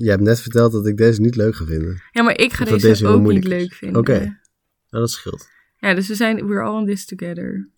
Je 0.00 0.10
hebt 0.10 0.22
net 0.22 0.40
verteld 0.40 0.72
dat 0.72 0.86
ik 0.86 0.96
deze 0.96 1.20
niet 1.20 1.36
leuk 1.36 1.56
ga 1.56 1.64
vinden. 1.64 2.02
Ja, 2.12 2.22
maar 2.22 2.38
ik 2.38 2.52
ga 2.52 2.64
deze, 2.64 3.06
ook 3.06 3.22
niet 3.22 3.44
leuk 3.44 3.72
vinden. 3.72 4.00
Oké. 4.00 4.18
Nou, 4.18 4.34
dat 4.90 5.10
scheelt. 5.10 5.48
Ja, 5.76 5.94
dus 5.94 6.08
we 6.08 6.14
zijn, 6.14 6.46
we're 6.46 6.62
all 6.62 6.80
in 6.80 6.86
this 6.86 7.04
together. 7.04 7.68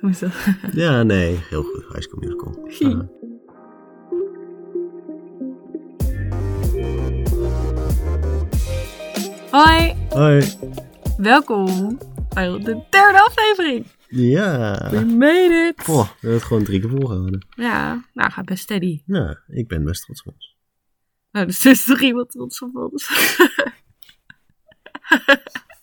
Hoe 0.00 0.10
is 0.10 0.18
dat? 0.18 0.32
Ja, 0.72 1.02
nee, 1.02 1.38
heel 1.48 1.62
goed. 1.62 1.84
High 1.88 2.00
School 2.00 2.20
Musical. 2.20 2.68
Hoi, 9.50 9.94
Hoi. 10.08 10.42
welkom 11.16 11.98
bij 12.34 12.48
de 12.48 12.82
derde 12.90 13.24
aflevering. 13.24 13.86
Ja. 14.14 14.90
We 14.90 15.04
made 15.04 15.72
it. 15.74 15.88
Oh, 15.88 16.02
we 16.02 16.14
hebben 16.20 16.38
het 16.38 16.42
gewoon 16.42 16.64
drie 16.64 16.80
keer 16.80 16.90
volgehouden. 16.90 17.46
Ja, 17.56 18.04
nou 18.12 18.30
gaat 18.30 18.44
best 18.44 18.62
steady. 18.62 19.02
Ja, 19.06 19.42
ik 19.46 19.68
ben 19.68 19.84
best 19.84 20.02
trots 20.02 20.22
op 20.22 20.32
ons. 20.34 20.56
Nou, 21.30 21.46
dus 21.46 21.64
er 21.64 21.70
is 21.70 21.84
toch 21.84 22.00
iemand 22.00 22.30
trots 22.30 22.62
op 22.62 22.76
ons. 22.76 23.10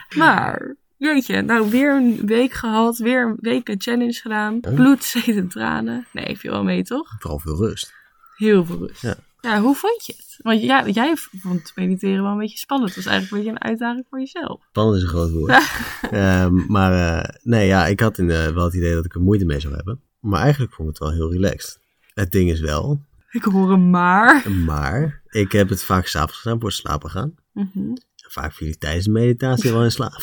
maar, 0.21 0.75
jeetje, 0.97 1.41
nou 1.41 1.69
weer 1.69 1.95
een 1.95 2.25
week 2.25 2.53
gehad, 2.53 2.97
weer 2.97 3.25
een 3.25 3.37
week 3.39 3.69
een 3.69 3.81
challenge 3.81 4.13
gedaan. 4.13 4.57
Oh. 4.61 4.73
Bloed, 4.73 5.03
zweet 5.03 5.35
en 5.35 5.47
tranen. 5.47 6.07
Nee, 6.11 6.37
viel 6.37 6.51
wel 6.51 6.63
mee, 6.63 6.83
toch? 6.83 7.15
Vooral 7.19 7.39
veel 7.39 7.57
rust. 7.57 7.93
Heel 8.35 8.65
veel 8.65 8.77
rust. 8.77 9.01
Ja. 9.01 9.15
Ja, 9.41 9.61
hoe 9.61 9.75
vond 9.75 10.05
je 10.05 10.13
het? 10.17 10.37
Want 10.37 10.61
ja, 10.61 10.87
jij 10.89 11.13
vond 11.15 11.71
mediteren 11.75 12.23
wel 12.23 12.31
een 12.31 12.37
beetje 12.37 12.57
spannend. 12.57 12.95
Het 12.95 13.03
was 13.03 13.13
eigenlijk 13.13 13.33
een 13.33 13.51
beetje 13.51 13.63
een 13.63 13.69
uitdaging 13.69 14.05
voor 14.09 14.19
jezelf. 14.19 14.61
Spannend 14.69 14.97
is 14.97 15.03
een 15.03 15.09
groot 15.09 15.31
woord. 15.31 15.51
Ehm, 16.11 16.65
maar 16.67 17.23
eh, 17.23 17.35
nee, 17.43 17.67
ja, 17.67 17.87
ik 17.87 17.99
had 17.99 18.17
in 18.17 18.27
de, 18.27 18.53
wel 18.53 18.63
het 18.65 18.73
idee 18.73 18.93
dat 18.93 19.05
ik 19.05 19.13
er 19.15 19.21
moeite 19.21 19.45
mee 19.45 19.59
zou 19.59 19.75
hebben. 19.75 20.01
Maar 20.19 20.41
eigenlijk 20.41 20.73
vond 20.73 20.89
ik 20.89 20.93
het 20.93 21.03
wel 21.03 21.13
heel 21.17 21.31
relaxed. 21.31 21.79
Het 22.13 22.31
ding 22.31 22.49
is 22.49 22.59
wel, 22.59 23.01
Ik 23.31 23.43
hoor 23.43 23.71
een 23.71 23.89
maar. 23.89 24.51
maar 24.51 25.21
ik 25.29 25.51
heb 25.51 25.69
het 25.69 25.83
vaak 25.83 26.05
s'avonds 26.05 26.37
gedaan 26.37 26.59
voor 26.59 26.69
het 26.69 26.77
slapen 26.77 27.09
gaan. 27.09 27.33
Mhm. 27.53 27.93
Vaak 28.15 28.53
viel 28.53 28.67
ik 28.67 28.79
tijdens 28.79 29.05
de 29.05 29.11
meditatie 29.11 29.71
wel 29.71 29.83
in 29.83 29.91
slaap. 29.91 30.21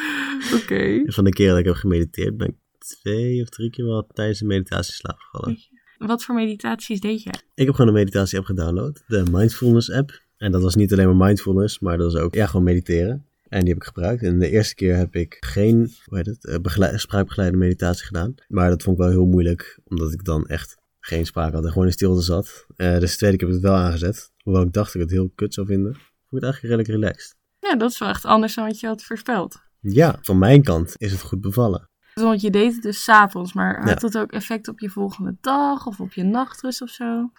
Oké. 0.62 1.02
Van 1.06 1.24
de 1.24 1.32
keer 1.32 1.48
dat 1.48 1.58
ik 1.58 1.64
heb 1.64 1.74
gemediteerd 1.74 2.36
ben 2.36 2.48
ik 2.48 2.56
twee 2.78 3.42
of 3.42 3.48
drie 3.48 3.70
keer 3.70 3.84
wel 3.84 4.06
tijdens 4.06 4.38
de 4.38 4.44
meditatie 4.44 4.92
in 4.92 4.98
slaap 4.98 5.18
gevallen. 5.18 5.58
Wat 5.98 6.24
voor 6.24 6.34
meditaties 6.34 7.00
deed 7.00 7.22
jij? 7.22 7.34
Ik 7.54 7.66
heb 7.66 7.74
gewoon 7.74 7.90
een 7.90 7.98
meditatie 7.98 8.38
app 8.38 8.46
gedownload, 8.46 9.02
de 9.06 9.22
Mindfulness 9.30 9.90
app. 9.90 10.22
En 10.36 10.52
dat 10.52 10.62
was 10.62 10.74
niet 10.74 10.92
alleen 10.92 11.06
maar 11.06 11.26
mindfulness, 11.26 11.78
maar 11.78 11.98
dat 11.98 12.12
was 12.12 12.22
ook 12.22 12.34
ja, 12.34 12.46
gewoon 12.46 12.64
mediteren. 12.64 13.26
En 13.48 13.60
die 13.60 13.68
heb 13.68 13.76
ik 13.76 13.84
gebruikt. 13.84 14.22
En 14.22 14.38
de 14.38 14.50
eerste 14.50 14.74
keer 14.74 14.96
heb 14.96 15.14
ik 15.14 15.36
geen 15.40 15.92
hoe 16.04 16.16
heet 16.16 16.26
het, 16.26 16.46
eh, 16.46 16.58
begeleid, 16.58 17.00
spraakbegeleide 17.00 17.56
meditatie 17.56 18.06
gedaan. 18.06 18.34
Maar 18.48 18.68
dat 18.68 18.82
vond 18.82 18.96
ik 18.96 19.02
wel 19.02 19.12
heel 19.12 19.26
moeilijk, 19.26 19.78
omdat 19.84 20.12
ik 20.12 20.24
dan 20.24 20.46
echt 20.46 20.76
geen 21.00 21.26
spraak 21.26 21.52
had 21.52 21.64
en 21.64 21.70
gewoon 21.70 21.86
in 21.86 21.92
stilte 21.92 22.22
zat. 22.22 22.66
Eh, 22.76 22.98
dus 22.98 23.10
de 23.10 23.16
tweede 23.16 23.36
keer 23.36 23.48
heb 23.48 23.56
ik 23.56 23.62
het 23.62 23.72
wel 23.72 23.82
aangezet. 23.82 24.32
Hoewel 24.42 24.62
ik 24.62 24.72
dacht 24.72 24.92
dat 24.92 25.02
ik 25.02 25.08
het 25.08 25.18
heel 25.18 25.30
kut 25.34 25.54
zou 25.54 25.66
vinden, 25.66 25.92
vond 25.92 26.04
ik 26.04 26.30
het 26.30 26.42
eigenlijk 26.42 26.74
redelijk 26.74 27.04
relaxed. 27.04 27.36
Ja, 27.60 27.76
dat 27.76 27.90
is 27.90 27.98
wel 27.98 28.08
echt 28.08 28.24
anders 28.24 28.54
dan 28.54 28.66
wat 28.66 28.80
je 28.80 28.86
had 28.86 29.02
voorspeld. 29.02 29.56
Ja, 29.80 30.18
van 30.20 30.38
mijn 30.38 30.62
kant 30.62 30.94
is 30.96 31.12
het 31.12 31.20
goed 31.20 31.40
bevallen. 31.40 31.88
Want 32.22 32.40
je 32.40 32.50
deed 32.50 32.74
het 32.74 32.82
dus 32.82 33.04
s'avonds, 33.04 33.52
maar 33.52 33.88
had 33.88 34.00
dat 34.00 34.18
ook 34.18 34.32
effect 34.32 34.68
op 34.68 34.80
je 34.80 34.88
volgende 34.88 35.36
dag 35.40 35.86
of 35.86 36.00
op 36.00 36.12
je 36.12 36.22
nachtrust 36.22 36.82
of 36.82 36.90
zo? 36.90 37.30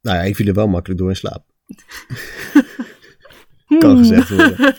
Nou 0.00 0.16
ja, 0.16 0.22
ik 0.22 0.36
viel 0.36 0.46
er 0.46 0.54
wel 0.54 0.68
makkelijk 0.68 1.00
door 1.00 1.08
in 1.08 1.16
slaap. 1.16 1.44
kan 3.78 3.96
gezegd 3.96 4.28
worden. 4.28 4.74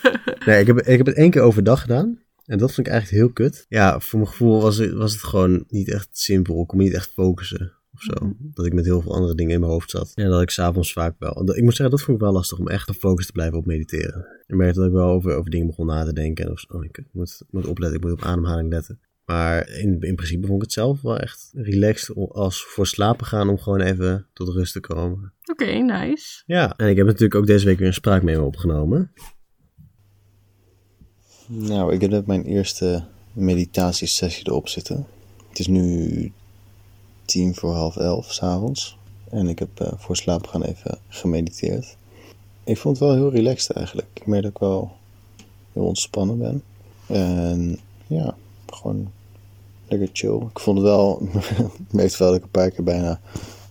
Nee, 0.45 0.59
ik 0.59 0.67
heb, 0.67 0.79
ik 0.79 0.97
heb 0.97 1.05
het 1.05 1.15
één 1.15 1.31
keer 1.31 1.41
overdag 1.41 1.81
gedaan. 1.81 2.19
En 2.45 2.57
dat 2.57 2.73
vond 2.73 2.87
ik 2.87 2.93
eigenlijk 2.93 3.23
heel 3.23 3.33
kut. 3.33 3.65
Ja, 3.69 3.99
voor 3.99 4.19
mijn 4.19 4.31
gevoel 4.31 4.61
was 4.61 4.77
het, 4.77 4.93
was 4.93 5.11
het 5.11 5.23
gewoon 5.23 5.63
niet 5.67 5.91
echt 5.91 6.07
simpel. 6.11 6.61
Ik 6.61 6.67
kon 6.67 6.77
me 6.77 6.83
niet 6.83 6.93
echt 6.93 7.09
focussen 7.09 7.73
of 7.93 8.01
zo. 8.01 8.25
Mhm. 8.25 8.33
Dat 8.39 8.65
ik 8.65 8.73
met 8.73 8.85
heel 8.85 9.01
veel 9.01 9.13
andere 9.13 9.35
dingen 9.35 9.53
in 9.53 9.59
mijn 9.59 9.71
hoofd 9.71 9.89
zat. 9.89 10.11
En 10.15 10.29
dat 10.29 10.41
ik 10.41 10.49
s'avonds 10.49 10.93
vaak 10.93 11.15
wel... 11.19 11.55
Ik 11.55 11.63
moet 11.63 11.75
zeggen, 11.75 11.95
dat 11.95 12.01
vond 12.01 12.17
ik 12.17 12.23
wel 12.23 12.33
lastig 12.33 12.59
om 12.59 12.67
echt 12.67 12.89
gefocust 12.89 13.27
te 13.27 13.33
blijven 13.33 13.57
op 13.57 13.65
mediteren. 13.65 14.25
Ik 14.47 14.55
merkte 14.55 14.79
dat 14.79 14.87
ik 14.87 14.93
wel 14.93 15.07
over, 15.07 15.35
over 15.35 15.51
dingen 15.51 15.67
begon 15.67 15.85
na 15.85 16.05
te 16.05 16.13
denken. 16.13 16.45
En 16.45 16.51
of, 16.51 16.65
oh, 16.67 16.83
ik 16.83 17.03
moet, 17.11 17.41
moet 17.49 17.67
opletten, 17.67 17.97
ik 17.97 18.03
moet 18.03 18.13
op 18.13 18.23
ademhaling 18.23 18.69
letten. 18.69 18.99
Maar 19.25 19.69
in, 19.69 20.01
in 20.01 20.15
principe 20.15 20.47
vond 20.47 20.57
ik 20.57 20.61
het 20.61 20.73
zelf 20.73 21.01
wel 21.01 21.19
echt 21.19 21.49
relaxed 21.53 22.15
als 22.31 22.63
voor 22.63 22.87
slapen 22.87 23.25
gaan 23.25 23.49
om 23.49 23.59
gewoon 23.59 23.81
even 23.81 24.27
tot 24.33 24.49
rust 24.49 24.73
te 24.73 24.79
komen. 24.79 25.33
Oké, 25.51 25.65
nice. 25.65 26.43
Ja, 26.45 26.73
en 26.77 26.89
ik 26.89 26.97
heb 26.97 27.05
natuurlijk 27.05 27.35
ook 27.35 27.47
deze 27.47 27.65
week 27.65 27.77
weer 27.77 27.87
een 27.87 27.93
spraakmemo 27.93 28.45
opgenomen. 28.45 29.11
Nou, 31.47 31.93
ik 31.93 32.01
heb 32.01 32.09
net 32.09 32.27
mijn 32.27 32.43
eerste 32.43 33.03
meditatiesessie 33.33 34.47
erop 34.47 34.67
zitten. 34.67 35.05
Het 35.49 35.59
is 35.59 35.67
nu 35.67 36.31
tien 37.25 37.55
voor 37.55 37.73
half 37.73 37.97
elf 37.97 38.33
s'avonds. 38.33 38.97
En 39.29 39.47
ik 39.47 39.59
heb 39.59 39.79
eh, 39.79 39.91
voor 39.95 40.15
slaap 40.15 40.47
gaan 40.47 40.63
even 40.63 40.97
gemediteerd. 41.07 41.97
Ik 42.63 42.77
vond 42.77 42.99
het 42.99 43.07
wel 43.07 43.15
heel 43.15 43.31
relaxed 43.31 43.75
eigenlijk. 43.75 44.07
Ik 44.13 44.25
merk 44.25 44.43
dat 44.43 44.51
ik 44.51 44.57
wel 44.57 44.91
heel 45.73 45.85
ontspannen 45.85 46.37
ben. 46.37 46.63
En 47.07 47.79
ja, 48.07 48.35
gewoon 48.75 49.11
lekker 49.87 50.09
chill. 50.13 50.41
Ik 50.49 50.59
vond 50.59 50.77
het 50.77 50.87
wel, 50.87 51.29
wel 51.91 52.07
dat 52.17 52.35
ik 52.35 52.43
een 52.43 52.49
paar 52.49 52.71
keer 52.71 52.83
bijna 52.83 53.19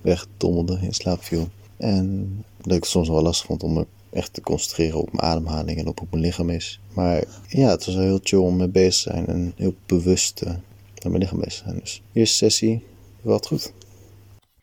wegdommelde, 0.03 0.79
in 0.81 0.95
slaap 0.95 1.23
viel. 1.23 1.49
En 1.77 2.29
dat 2.57 2.73
ik 2.73 2.83
het 2.83 2.91
soms 2.91 3.09
wel 3.09 3.23
lastig 3.23 3.47
vond 3.47 3.63
om 3.63 3.73
me 3.73 3.87
echt 4.11 4.33
te 4.33 4.41
concentreren 4.41 4.99
op 4.99 5.13
mijn 5.13 5.25
ademhaling 5.25 5.79
en 5.79 5.87
op 5.87 5.99
hoe 5.99 6.09
mijn 6.11 6.23
lichaam 6.23 6.51
is. 6.51 6.81
Maar 6.95 7.25
ja, 7.49 7.69
het 7.69 7.87
was 7.87 7.95
wel 7.95 8.05
heel 8.05 8.21
chill 8.23 8.39
om 8.39 8.57
mee 8.57 8.69
bezig 8.69 9.03
te 9.03 9.11
zijn 9.11 9.27
en 9.27 9.53
heel 9.57 9.75
bewust 9.87 10.41
eh, 10.41 10.53
met 10.95 11.05
mijn 11.05 11.19
lichaam 11.19 11.39
bezig 11.39 11.63
te 11.63 11.69
zijn. 11.69 11.79
Dus 11.79 12.03
eerste 12.13 12.37
sessie, 12.37 12.85
wat 13.23 13.47
goed. 13.47 13.73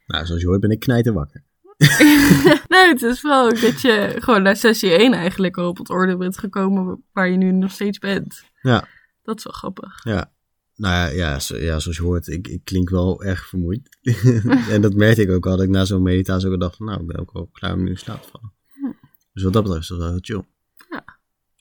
Nou, 0.08 0.26
zoals 0.26 0.42
je 0.42 0.48
hoort 0.48 0.62
ben 0.62 0.72
ik 0.72 0.80
knijten 0.80 1.14
wakker. 1.14 1.44
nee, 2.68 2.88
het 2.88 3.02
is 3.02 3.22
wel 3.22 3.46
ook 3.46 3.62
dat 3.62 3.82
je 3.82 4.16
gewoon 4.20 4.42
naar 4.42 4.56
sessie 4.56 4.92
1 4.92 5.14
eigenlijk 5.14 5.58
al 5.58 5.68
op 5.68 5.78
het 5.78 5.90
orde 5.90 6.18
bent 6.18 6.38
gekomen 6.38 7.04
waar 7.12 7.30
je 7.30 7.38
nu 7.38 7.52
nog 7.52 7.72
steeds 7.72 7.98
bent. 7.98 8.44
Ja, 8.62 8.88
Dat 9.24 9.38
is 9.38 9.44
wel 9.44 9.54
grappig. 9.54 10.04
ja. 10.04 10.32
Nou 10.76 10.94
ja, 10.96 11.08
ja, 11.08 11.40
zo- 11.40 11.58
ja 11.58 11.80
zoals 11.80 11.98
je 11.98 12.04
hoort, 12.04 12.28
ik, 12.28 12.48
ik 12.48 12.64
klink 12.64 12.90
wel 12.90 13.24
erg 13.24 13.48
vermoeid. 13.48 13.98
en 14.74 14.82
dat 14.82 14.94
merkte 14.94 15.22
ik 15.22 15.30
ook 15.32 15.46
al, 15.46 15.56
dat 15.58 15.66
ik 15.66 15.70
na 15.72 15.86
zo'n 15.86 16.02
meditatie 16.02 16.48
ook 16.48 16.54
al 16.54 16.60
dacht 16.60 16.76
van, 16.76 16.86
nou, 16.86 17.02
ik 17.02 17.08
ben 17.08 17.20
ook 17.20 17.32
wel 17.34 17.50
klaar 17.52 17.74
om 17.74 17.84
nu 17.84 17.90
in 17.90 17.98
slaap 17.98 18.22
te 18.22 18.30
vallen. 18.30 18.54
Dus 19.34 19.44
wat 19.44 19.54
dat 19.54 19.64
betreft 19.64 19.84
is 19.84 19.90
dat 19.90 19.98
wel 19.98 20.10
heel 20.10 20.20
chill. 20.22 20.44
Ja. 20.90 21.04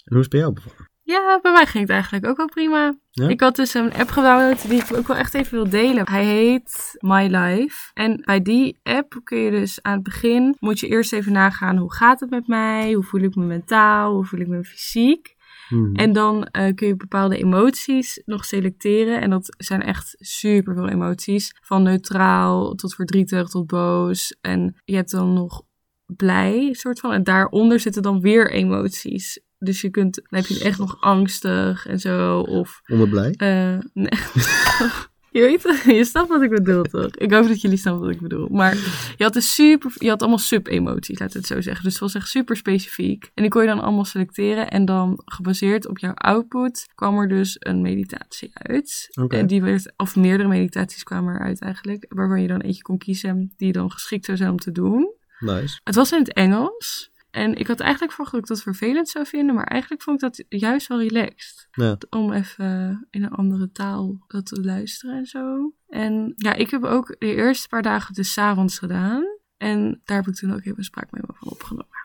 En 0.05 0.15
hoe 0.15 0.17
is 0.19 0.23
het 0.23 0.29
bij 0.31 0.41
jou 0.41 0.53
bevallen? 0.53 0.89
Ja, 1.03 1.39
bij 1.43 1.53
mij 1.53 1.67
ging 1.67 1.83
het 1.83 1.93
eigenlijk 1.93 2.27
ook 2.27 2.37
wel 2.37 2.47
prima. 2.47 2.99
Ja? 3.11 3.29
Ik 3.29 3.41
had 3.41 3.57
dus 3.57 3.75
een 3.75 3.93
app 3.93 4.11
gedownload 4.11 4.69
die 4.69 4.81
ik 4.83 4.97
ook 4.97 5.07
wel 5.07 5.17
echt 5.17 5.35
even 5.35 5.53
wil 5.53 5.69
delen. 5.71 6.09
Hij 6.09 6.25
heet 6.25 6.97
My 6.99 7.27
Life. 7.37 7.91
En 7.95 8.23
bij 8.25 8.43
die 8.43 8.79
app 8.83 9.21
kun 9.25 9.39
je 9.39 9.51
dus 9.51 9.83
aan 9.83 9.95
het 9.95 10.03
begin, 10.03 10.57
moet 10.59 10.81
je 10.81 10.87
eerst 10.89 11.13
even 11.13 11.33
nagaan 11.33 11.77
hoe 11.77 11.95
gaat 11.95 12.21
het 12.21 12.31
met 12.31 12.47
mij? 12.47 12.93
Hoe 12.93 13.05
voel 13.05 13.21
ik 13.21 13.35
me 13.35 13.45
mentaal? 13.45 14.15
Hoe 14.15 14.25
voel 14.25 14.41
ik 14.41 14.49
me 14.49 14.65
fysiek? 14.65 15.37
Hmm. 15.71 15.95
En 15.95 16.13
dan 16.13 16.45
eh, 16.45 16.75
kun 16.75 16.87
je 16.87 16.97
bepaalde 16.97 17.37
emoties 17.39 18.23
nog 18.25 18.45
selecteren. 18.45 19.21
En 19.21 19.31
dat 19.31 19.55
zijn 19.59 19.83
echt 19.83 20.17
super 20.19 20.75
veel 20.75 20.89
emoties. 20.89 21.53
Van 21.63 21.83
neutraal 21.83 22.75
tot 22.75 22.95
verdrietig 22.95 23.49
tot 23.49 23.67
boos. 23.67 24.37
En 24.41 24.77
je 24.85 24.95
hebt 24.95 25.11
dan 25.11 25.33
nog 25.33 25.63
blij, 26.07 26.73
soort 26.73 27.01
van. 27.01 27.13
En 27.13 27.23
daaronder 27.23 27.81
zitten 27.81 28.03
dan 28.03 28.21
weer 28.21 28.51
emoties. 28.51 29.41
Dus 29.59 29.81
je 29.81 29.91
kunt, 29.91 30.15
dan 30.15 30.41
heb 30.41 30.47
je 30.47 30.65
echt 30.65 30.79
nog 30.79 31.01
angstig 31.01 31.87
en 31.87 31.99
zo. 32.01 32.41
Of, 32.41 32.81
Onderblij? 32.87 33.35
eh 33.37 33.79
nee. 34.05 34.09
Je 35.31 35.41
weet 35.41 35.83
je 35.99 36.05
snapt 36.05 36.29
wat 36.29 36.43
ik 36.43 36.51
bedoel 36.51 36.83
toch? 36.83 37.17
Ik 37.17 37.33
hoop 37.33 37.49
dat 37.49 37.61
jullie 37.61 37.77
snappen 37.77 38.03
wat 38.03 38.15
ik 38.15 38.21
bedoel. 38.21 38.49
Maar 38.49 38.75
je 39.17 39.25
had 39.25 39.33
dus 39.33 39.55
super, 39.55 39.93
je 39.95 40.09
had 40.09 40.21
allemaal 40.21 40.39
sub-emoties, 40.39 41.19
we 41.19 41.25
het 41.25 41.47
zo 41.47 41.61
zeggen. 41.61 41.85
Dus 41.85 41.93
het 41.93 42.03
was 42.03 42.15
echt 42.15 42.29
super 42.29 42.57
specifiek. 42.57 43.31
En 43.35 43.43
die 43.43 43.51
kon 43.51 43.63
je 43.63 43.69
dan 43.69 43.81
allemaal 43.81 44.05
selecteren. 44.05 44.71
En 44.71 44.85
dan 44.85 45.23
gebaseerd 45.25 45.89
op 45.89 45.99
jouw 45.99 46.15
output 46.15 46.87
kwam 46.95 47.19
er 47.19 47.29
dus 47.29 47.57
een 47.59 47.81
meditatie 47.81 48.51
uit. 48.53 49.09
Oké. 49.21 49.37
En 49.37 49.47
die 49.47 49.63
werd, 49.63 49.93
of 49.97 50.17
meerdere 50.17 50.49
meditaties 50.49 51.03
kwamen 51.03 51.35
eruit 51.35 51.61
eigenlijk. 51.61 52.07
Waarvan 52.09 52.43
je 52.43 52.49
dan 52.49 52.61
eentje 52.61 52.83
kon 52.83 52.99
kiezen 52.99 53.53
die 53.57 53.73
dan 53.73 53.91
geschikt 53.91 54.25
zou 54.25 54.37
zijn 54.37 54.51
om 54.51 54.59
te 54.59 54.73
doen. 54.73 55.15
Nice. 55.39 55.81
Het 55.85 55.95
was 55.95 56.13
in 56.13 56.19
het 56.19 56.33
Engels. 56.33 57.11
En 57.31 57.55
ik 57.55 57.67
had 57.67 57.81
eigenlijk 57.81 58.13
verwacht 58.13 58.33
dat 58.35 58.41
ik 58.43 58.49
dat 58.49 58.63
vervelend 58.63 59.09
zou 59.09 59.27
vinden. 59.27 59.55
Maar 59.55 59.67
eigenlijk 59.67 60.03
vond 60.03 60.23
ik 60.23 60.29
dat 60.35 60.45
juist 60.49 60.87
wel 60.87 61.01
relaxed 61.01 61.69
Ja. 61.71 61.97
om 62.11 62.33
even 62.33 63.07
in 63.11 63.23
een 63.23 63.31
andere 63.31 63.73
taal 63.73 64.25
dat 64.27 64.47
te 64.47 64.65
luisteren 64.65 65.17
en 65.17 65.27
zo. 65.27 65.73
En 65.89 66.33
ja, 66.37 66.55
ik 66.55 66.71
heb 66.71 66.85
ook 66.85 67.17
de 67.19 67.35
eerste 67.35 67.69
paar 67.69 67.83
dagen 67.83 68.15
dus 68.15 68.33
's 68.33 68.39
avonds 68.39 68.79
gedaan. 68.79 69.25
En 69.57 70.01
daar 70.05 70.17
heb 70.17 70.27
ik 70.27 70.35
toen 70.35 70.53
ook 70.53 70.59
even 70.59 70.79
een 70.79 70.85
spraakmemo 70.85 71.27
van 71.35 71.49
opgenomen. 71.51 71.99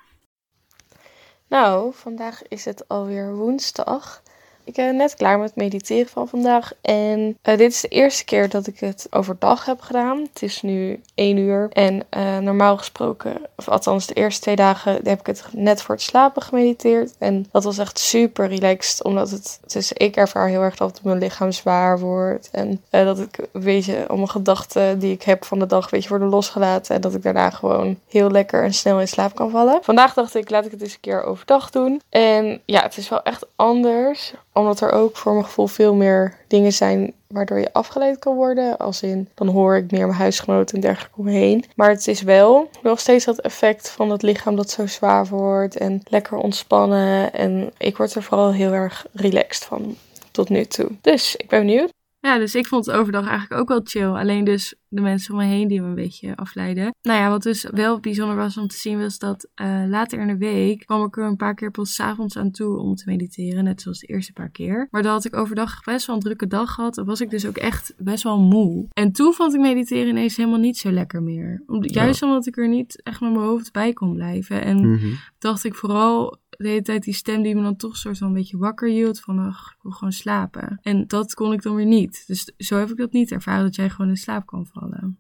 Nou, 1.48 1.94
vandaag 1.94 2.48
is 2.48 2.66
het 2.66 2.88
alweer 2.88 3.36
woensdag. 3.36 4.22
Ik 4.66 4.74
ben 4.74 4.96
net 4.96 5.16
klaar 5.16 5.40
met 5.40 5.56
mediteren 5.56 6.08
van 6.08 6.28
vandaag. 6.28 6.72
En 6.82 7.38
eh, 7.42 7.58
dit 7.58 7.72
is 7.72 7.82
de 7.82 7.88
eerste 7.88 8.26
keer 8.26 8.50
dat 8.50 8.68
ik 8.68 8.80
het 8.80 9.08
overdag 9.10 9.66
heb 9.66 9.82
gedaan. 9.82 10.20
Het 10.34 10.42
is 10.42 10.62
nu 10.62 11.02
één 11.16 11.38
uur. 11.38 11.70
En 11.72 12.04
eh, 12.10 12.38
normaal 12.38 12.78
gesproken, 12.78 13.38
of 13.56 13.70
althans 13.70 14.08
de 14.08 14.14
eerste 14.14 14.42
twee 14.42 14.56
dagen, 14.56 15.00
heb 15.04 15.20
ik 15.20 15.26
het 15.26 15.44
net 15.52 15.82
voor 15.82 15.96
het 15.96 16.04
slapen 16.04 16.42
gemediteerd. 16.42 17.14
En 17.18 17.46
dat 17.52 17.64
was 17.64 17.78
echt 17.78 18.00
super 18.00 18.48
relaxed. 18.48 19.04
Omdat 19.04 19.30
het, 19.30 19.60
dus 19.68 19.94
ik 19.94 20.16
ervaar 20.16 20.48
heel 20.48 20.62
erg 20.62 20.76
dat 20.76 21.00
mijn 21.04 21.18
lichaam 21.18 21.52
zwaar 21.52 22.00
wordt. 22.00 22.50
En 22.52 22.82
eh, 22.90 23.06
dat 23.06 23.20
ik 23.20 23.38
een 23.52 23.64
beetje 23.64 24.08
al 24.08 24.16
mijn 24.16 24.30
gedachten 24.30 25.00
die 25.00 25.12
ik 25.12 25.24
heb 25.24 25.46
van 25.46 25.60
de 25.60 25.66
dag, 25.66 25.90
weet 25.90 26.04
je, 26.04 26.10
worden 26.10 26.30
losgelaten. 26.30 26.96
En 26.96 27.02
dat 27.02 27.16
ik 27.16 27.24
daarna 27.24 27.50
gewoon 27.50 28.00
heel 28.10 28.32
lekker 28.32 28.64
en 28.64 28.74
snel 28.74 29.00
in 29.00 29.08
slaap 29.08 29.36
kan 29.36 29.50
vallen. 29.50 29.80
Vandaag 29.82 30.14
dacht 30.14 30.36
ik, 30.36 30.50
laat 30.50 30.66
ik 30.66 30.72
het 30.72 30.82
eens 30.82 30.94
een 30.94 31.00
keer 31.00 31.24
overdag 31.24 31.70
doen. 31.70 32.02
En 32.10 32.62
ja, 32.66 32.82
het 32.82 32.98
is 32.98 33.10
wel 33.10 33.24
echt 33.24 33.46
anders. 33.56 34.34
Omdat 34.56 34.82
er 34.82 34.92
ook 34.92 35.18
voor 35.18 35.34
mijn 35.34 35.46
gevoel 35.46 35.68
veel 35.68 35.96
meer 35.96 36.38
dingen 36.48 36.74
zijn 36.74 37.14
waardoor 37.28 37.60
je 37.60 37.74
afgeleid 37.74 38.20
kan 38.20 38.36
worden. 38.36 38.78
Als 38.78 39.02
in, 39.02 39.30
dan 39.34 39.48
hoor 39.48 39.76
ik 39.76 39.92
meer 39.92 40.08
mijn 40.08 40.20
huisgenoten 40.20 40.76
en 40.76 40.82
dergelijke 40.82 41.18
om 41.18 41.26
me 41.26 41.32
heen. 41.32 41.66
Maar 41.76 41.90
het 41.90 42.08
is 42.08 42.22
wel 42.22 42.70
nog 42.82 43.00
steeds 43.00 43.26
dat 43.26 43.40
effect 43.40 43.90
van 43.90 44.10
het 44.10 44.22
lichaam 44.22 44.56
dat 44.56 44.70
zo 44.70 44.86
zwaar 44.86 45.28
wordt. 45.28 45.78
En 45.78 46.02
lekker 46.10 46.38
ontspannen. 46.38 47.34
En 47.34 47.74
ik 47.78 47.98
word 47.98 48.16
er 48.16 48.24
vooral 48.24 48.52
heel 48.52 48.72
erg 48.72 49.06
relaxed 49.14 49.64
van 49.64 49.96
tot 50.32 50.50
nu 50.50 50.66
toe. 50.66 50.90
Dus 51.02 51.36
ik 51.36 51.50
ben 51.50 51.60
benieuwd. 51.60 51.94
Ja, 52.26 52.38
dus 52.38 52.56
ik 52.56 52.68
vond 52.68 52.86
het 52.86 52.96
overdag 52.96 53.28
eigenlijk 53.28 53.62
ook 53.62 53.68
wel 53.68 53.82
chill. 53.84 54.08
Alleen 54.08 54.44
dus 54.44 54.76
de 54.88 55.02
mensen 55.02 55.34
om 55.34 55.40
me 55.40 55.46
heen 55.46 55.68
die 55.68 55.82
me 55.82 55.88
een 55.88 55.96
beetje 55.96 56.36
afleiden. 56.36 56.96
Nou 57.02 57.20
ja, 57.20 57.30
wat 57.30 57.44
dus 57.44 57.68
wel 57.72 58.00
bijzonder 58.00 58.36
was 58.36 58.58
om 58.58 58.68
te 58.68 58.78
zien 58.78 59.00
was 59.00 59.20
dat 59.20 59.48
uh, 59.62 59.84
later 59.88 60.20
in 60.20 60.28
de 60.28 60.38
week 60.38 60.86
kwam 60.86 61.04
ik 61.04 61.18
er 61.18 61.24
een 61.24 61.36
paar 61.36 61.56
keer 61.56 61.72
pas 61.72 62.00
avonds 62.00 62.38
aan 62.38 62.52
toe 62.52 62.78
om 62.78 62.96
te 62.96 63.04
mediteren. 63.06 63.64
Net 63.64 63.82
zoals 63.82 64.00
de 64.00 64.08
eerste 64.08 64.34
paar 64.34 64.50
keer. 64.50 64.88
Maar 64.92 65.02
dat 65.02 65.12
had 65.12 65.26
ik 65.26 65.36
overdag 65.36 65.84
best 65.84 66.06
wel 66.06 66.16
een 66.16 66.22
drukke 66.22 66.48
dag 66.48 66.74
gehad. 66.74 66.96
Dan 66.96 67.06
was 67.06 67.22
ik 67.22 67.30
dus 67.30 67.48
ook 67.48 67.58
echt 67.58 67.94
best 67.98 68.24
wel 68.24 68.40
moe. 68.40 68.88
En 68.94 69.12
toen 69.12 69.34
vond 69.34 69.54
ik 69.54 69.60
mediteren 69.60 70.08
ineens 70.08 70.36
helemaal 70.36 70.60
niet 70.60 70.78
zo 70.78 70.92
lekker 70.92 71.24
meer. 71.24 71.64
Om, 71.68 71.84
juist 71.84 72.22
omdat 72.22 72.48
ik 72.48 72.58
er 72.58 72.68
niet 72.68 73.02
echt 73.04 73.22
met 73.22 73.32
mijn 73.32 73.46
hoofd 73.46 73.72
bij 73.72 73.94
kon 73.94 74.14
blijven. 74.14 74.64
En 74.64 74.78
mm 74.78 74.98
-hmm. 74.98 75.20
dacht 75.40 75.64
ik 75.64 75.76
vooral 75.76 76.38
de 76.58 76.68
hele 76.68 76.82
tijd 76.82 77.04
die 77.04 77.14
stem 77.14 77.42
die 77.42 77.56
me 77.56 77.62
dan 77.62 77.76
toch 77.76 77.98
soort 77.98 78.18
van 78.18 78.28
een 78.28 78.34
beetje 78.34 78.58
wakker 78.58 78.90
hield. 78.90 79.20
Van, 79.20 79.40
ach, 79.40 79.72
ik 79.72 79.82
wil 79.82 79.92
gewoon 79.92 80.14
slapen. 80.14 80.80
En 80.82 81.08
dat 81.08 81.34
kon 81.34 81.54
ik 81.54 81.62
dan 81.62 81.76
weer 81.76 81.86
niet. 81.86 82.24
Dus 82.28 82.52
zo 82.58 82.78
heb 82.78 82.90
ik 82.90 82.98
dat 82.98 83.12
niet 83.12 83.32
ervaren, 83.32 83.64
dat 83.64 83.76
jij 83.76 83.90
gewoon 83.90 84.10
in 84.10 84.18
slaap 84.18 84.46
kan 84.46 84.68
vallen. 84.74 85.20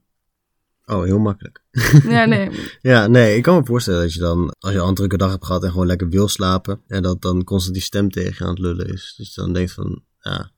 Oh, 0.85 1.03
heel 1.03 1.19
makkelijk. 1.19 1.63
Ja, 2.03 2.25
nee. 2.25 2.49
ja, 2.81 3.07
nee, 3.07 3.35
ik 3.35 3.43
kan 3.43 3.57
me 3.57 3.65
voorstellen 3.65 4.01
dat 4.01 4.13
je 4.13 4.19
dan, 4.19 4.53
als 4.59 4.73
je 4.73 4.79
al 4.79 4.87
een 4.87 4.95
drukke 4.95 5.17
dag 5.17 5.31
hebt 5.31 5.45
gehad 5.45 5.63
en 5.63 5.71
gewoon 5.71 5.87
lekker 5.87 6.09
wil 6.09 6.27
slapen, 6.27 6.81
en 6.87 7.01
dat 7.01 7.21
dan 7.21 7.43
constant 7.43 7.73
die 7.73 7.83
stem 7.83 8.09
tegen 8.09 8.35
je 8.37 8.43
aan 8.43 8.49
het 8.49 8.59
lullen 8.59 8.87
is. 8.87 9.13
Dus 9.17 9.33
dan 9.33 9.53
denkt 9.53 9.71
van, 9.71 10.03
ja, 10.19 10.37
dat 10.37 10.49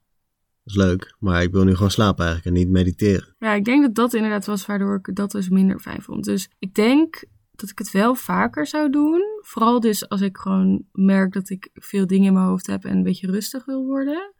is 0.64 0.74
leuk, 0.74 1.16
maar 1.18 1.42
ik 1.42 1.52
wil 1.52 1.64
nu 1.64 1.74
gewoon 1.74 1.90
slapen 1.90 2.24
eigenlijk 2.24 2.56
en 2.56 2.62
niet 2.62 2.72
mediteren. 2.72 3.34
Ja, 3.38 3.54
ik 3.54 3.64
denk 3.64 3.82
dat 3.82 3.94
dat 3.94 4.14
inderdaad 4.14 4.46
was 4.46 4.66
waardoor 4.66 5.00
ik 5.02 5.16
dat 5.16 5.30
dus 5.30 5.48
minder 5.48 5.78
fijn 5.78 6.02
vond. 6.02 6.24
Dus 6.24 6.50
ik 6.58 6.74
denk 6.74 7.24
dat 7.60 7.70
ik 7.70 7.78
het 7.78 7.90
wel 7.90 8.14
vaker 8.14 8.66
zou 8.66 8.90
doen. 8.90 9.22
Vooral 9.40 9.80
dus 9.80 10.08
als 10.08 10.20
ik 10.20 10.36
gewoon 10.36 10.84
merk 10.92 11.32
dat 11.32 11.50
ik 11.50 11.70
veel 11.72 12.06
dingen 12.06 12.26
in 12.26 12.32
mijn 12.32 12.46
hoofd 12.46 12.66
heb 12.66 12.84
en 12.84 12.96
een 12.96 13.02
beetje 13.02 13.30
rustig 13.30 13.64
wil 13.64 13.84
worden. 13.84 14.34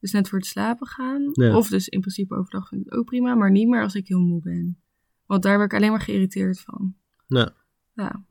Dus 0.00 0.12
net 0.12 0.28
voor 0.28 0.38
het 0.38 0.46
slapen 0.46 0.86
gaan. 0.86 1.28
Ja. 1.32 1.56
Of 1.56 1.68
dus 1.68 1.88
in 1.88 2.00
principe 2.00 2.34
overdag 2.34 2.68
vind 2.68 2.80
ik 2.80 2.90
het 2.90 2.98
ook 2.98 3.06
prima, 3.06 3.34
maar 3.34 3.50
niet 3.50 3.68
meer 3.68 3.82
als 3.82 3.94
ik 3.94 4.08
heel 4.08 4.20
moe 4.20 4.40
ben. 4.42 4.80
Want 5.26 5.42
daar 5.42 5.56
word 5.56 5.72
ik 5.72 5.78
alleen 5.78 5.90
maar 5.90 6.00
geïrriteerd 6.00 6.60
van. 6.60 6.94
Ja. 7.26 7.52
Ja. 7.94 8.24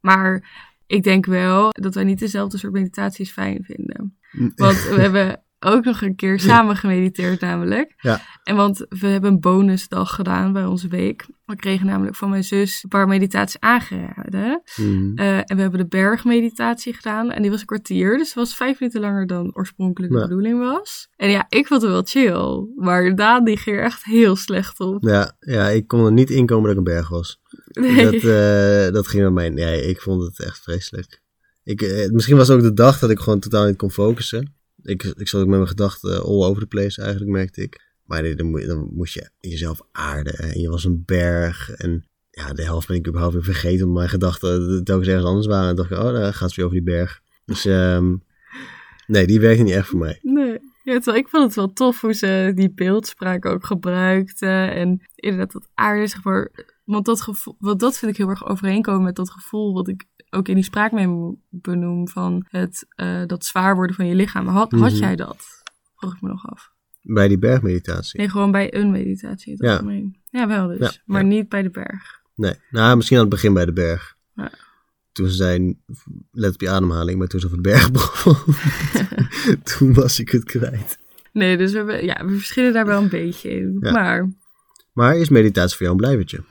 Maar 0.00 0.50
ik 0.86 1.02
denk 1.02 1.26
wel 1.26 1.70
dat 1.70 1.94
wij 1.94 2.04
niet 2.04 2.18
dezelfde 2.18 2.58
soort 2.58 2.72
meditaties 2.72 3.32
fijn 3.32 3.64
vinden. 3.64 4.18
Want 4.56 4.88
we 4.88 5.00
hebben 5.00 5.42
ook 5.64 5.84
nog 5.84 6.02
een 6.02 6.16
keer 6.16 6.40
samen 6.40 6.76
gemediteerd 6.76 7.40
namelijk. 7.40 7.94
Ja. 8.02 8.20
En 8.42 8.56
want 8.56 8.86
we 8.88 9.06
hebben 9.06 9.30
een 9.32 9.40
bonusdag 9.40 10.14
gedaan 10.14 10.52
bij 10.52 10.64
onze 10.64 10.88
week. 10.88 11.26
We 11.44 11.56
kregen 11.56 11.86
namelijk 11.86 12.16
van 12.16 12.30
mijn 12.30 12.44
zus 12.44 12.82
een 12.82 12.88
paar 12.88 13.08
meditaties 13.08 13.60
aangeraden. 13.60 14.62
Mhm. 14.76 15.20
Uh, 15.20 15.36
en 15.36 15.56
we 15.56 15.60
hebben 15.60 15.80
de 15.80 15.86
bergmeditatie 15.86 16.94
gedaan. 16.94 17.30
En 17.30 17.42
die 17.42 17.50
was 17.50 17.60
een 17.60 17.66
kwartier. 17.66 18.16
Dus 18.18 18.26
het 18.26 18.36
was 18.36 18.54
vijf 18.54 18.80
minuten 18.80 19.00
langer 19.00 19.26
dan 19.26 19.50
oorspronkelijk 19.54 20.12
de 20.12 20.18
Ja. 20.18 20.24
bedoeling 20.24 20.58
was. 20.58 21.08
En 21.16 21.30
ja, 21.30 21.46
ik 21.48 21.66
vond 21.66 21.82
het 21.82 21.90
wel 21.90 22.02
chill. 22.04 22.68
Maar 22.76 23.14
Daan 23.14 23.44
die 23.44 23.56
ging 23.56 23.76
er 23.76 23.82
echt 23.82 24.04
heel 24.04 24.36
slecht 24.36 24.80
op. 24.80 25.02
Ja, 25.04 25.36
ja, 25.40 25.68
ik 25.68 25.86
kon 25.86 26.04
er 26.04 26.12
niet 26.12 26.30
inkomen 26.30 26.62
dat 26.62 26.72
ik 26.72 26.78
een 26.78 26.94
berg 26.94 27.08
was. 27.08 27.40
Nee. 27.70 28.04
Dat, 28.04 28.14
eh, 28.14 28.92
dat 28.94 29.06
ging 29.08 29.22
met 29.22 29.32
mij. 29.32 29.48
Nee, 29.48 29.86
ik 29.86 30.00
vond 30.00 30.22
het 30.22 30.40
echt 30.46 30.60
vreselijk. 30.62 31.20
Ik, 31.64 31.82
eh, 31.82 32.10
misschien 32.10 32.36
was 32.36 32.50
ook 32.50 32.60
de 32.60 32.72
dag 32.72 32.98
dat 32.98 33.10
ik 33.10 33.18
gewoon 33.18 33.40
totaal 33.40 33.66
niet 33.66 33.76
kon 33.76 33.90
focussen. 33.90 34.54
Ik, 34.82 35.02
ik 35.02 35.28
zat 35.28 35.40
ook 35.40 35.46
met 35.46 35.56
mijn 35.56 35.68
gedachten 35.68 36.22
all 36.22 36.44
over 36.44 36.62
the 36.62 36.68
place 36.68 37.02
eigenlijk, 37.02 37.30
merkte 37.30 37.62
ik. 37.62 37.90
Maar 38.04 38.36
dan, 38.36 38.52
dan 38.52 38.90
moest 38.92 39.14
je 39.14 39.30
jezelf 39.38 39.80
aarden. 39.92 40.34
En 40.34 40.60
je 40.60 40.68
was 40.68 40.84
een 40.84 41.02
berg. 41.06 41.70
En 41.70 42.04
ja, 42.30 42.52
de 42.52 42.64
helft 42.64 42.86
ben 42.86 42.96
ik 42.96 43.08
überhaupt 43.08 43.34
weer 43.34 43.44
vergeten. 43.44 43.80
Omdat 43.80 43.98
mijn 43.98 44.08
gedachten 44.08 44.84
telkens 44.84 45.08
ergens 45.08 45.26
anders 45.26 45.46
waren. 45.46 45.68
En 45.68 45.76
dacht 45.76 45.90
ik, 45.90 45.98
oh, 45.98 46.12
daar 46.12 46.34
gaat 46.34 46.48
het 46.48 46.54
weer 46.54 46.64
over 46.64 46.76
die 46.76 46.94
berg. 46.94 47.20
Dus 47.44 47.64
ehm, 47.64 48.16
nee, 49.06 49.26
die 49.26 49.40
werkte 49.40 49.62
niet 49.62 49.74
echt 49.74 49.88
voor 49.88 49.98
mij. 49.98 50.18
Nee. 50.22 50.58
Ja, 50.84 51.14
ik 51.14 51.28
vond 51.28 51.44
het 51.44 51.54
wel 51.54 51.72
tof 51.72 52.00
hoe 52.00 52.12
ze 52.12 52.52
die 52.54 52.72
beeldspraak 52.74 53.46
ook 53.46 53.66
gebruikte. 53.66 54.46
En 54.46 55.08
inderdaad 55.14 55.52
dat 55.52 55.68
aarde, 55.74 56.06
zeg 56.06 56.24
maar. 56.24 56.50
Want 56.92 57.04
dat, 57.06 57.20
gevoel, 57.20 57.56
want 57.58 57.80
dat 57.80 57.98
vind 57.98 58.10
ik 58.10 58.16
heel 58.16 58.28
erg 58.28 58.46
overeenkomen 58.46 59.02
met 59.02 59.16
dat 59.16 59.30
gevoel 59.30 59.72
wat 59.74 59.88
ik 59.88 60.04
ook 60.30 60.48
in 60.48 60.54
die 60.54 60.64
spraakmemo 60.64 61.38
benoem. 61.48 62.08
Van 62.08 62.46
het, 62.48 62.86
eh, 62.88 63.22
dat 63.26 63.44
zwaar 63.44 63.74
worden 63.74 63.96
van 63.96 64.06
je 64.06 64.14
lichaam. 64.14 64.46
Had, 64.46 64.70
had 64.72 64.90
Mhm. 64.92 65.00
jij 65.00 65.16
dat? 65.16 65.62
Vroeg 65.96 66.14
ik 66.14 66.20
me 66.20 66.28
nog 66.28 66.46
af. 66.50 66.70
Bij 67.02 67.28
die 67.28 67.38
bergmeditatie. 67.38 68.18
Nee, 68.18 68.28
gewoon 68.28 68.50
bij 68.50 68.74
een 68.74 68.90
meditatie 68.90 69.46
in 69.52 69.56
het 69.58 69.66
Ja. 69.66 69.72
algemeen. 69.72 70.16
Ja, 70.26 70.46
wel 70.48 70.66
dus. 70.66 70.78
Ja, 70.78 70.90
maar 71.04 71.20
ja. 71.22 71.26
niet 71.28 71.48
bij 71.48 71.62
de 71.62 71.70
berg. 71.70 72.20
Nee, 72.34 72.54
nou, 72.70 72.96
misschien 72.96 73.16
aan 73.16 73.22
het 73.24 73.32
begin 73.32 73.54
bij 73.54 73.64
de 73.64 73.72
berg. 73.72 74.16
Ja. 74.34 74.50
Toen 75.12 75.28
ze 75.28 75.34
zei, 75.34 75.78
let 76.30 76.54
op 76.54 76.60
je 76.60 76.70
ademhaling, 76.70 77.18
maar 77.18 77.28
toen 77.28 77.40
ze 77.40 77.46
over 77.46 77.62
de 77.62 77.68
berg 77.70 77.90
begon, 77.90 78.36
toen 79.78 79.94
was 79.94 80.20
ik 80.20 80.28
het 80.30 80.44
kwijt. 80.44 80.98
Nee, 81.32 81.56
dus 81.56 81.70
we, 81.72 81.76
hebben, 81.76 82.04
ja, 82.04 82.24
we 82.26 82.34
verschillen 82.36 82.72
daar 82.72 82.86
wel 82.86 83.02
een 83.02 83.08
beetje 83.08 83.50
in. 83.50 83.76
Maar 83.80 84.32
Maar 84.92 85.16
is 85.16 85.28
meditatie 85.28 85.76
voor 85.76 85.86
jou 85.86 85.90
een 85.98 86.04
blijvertje? 86.04 86.44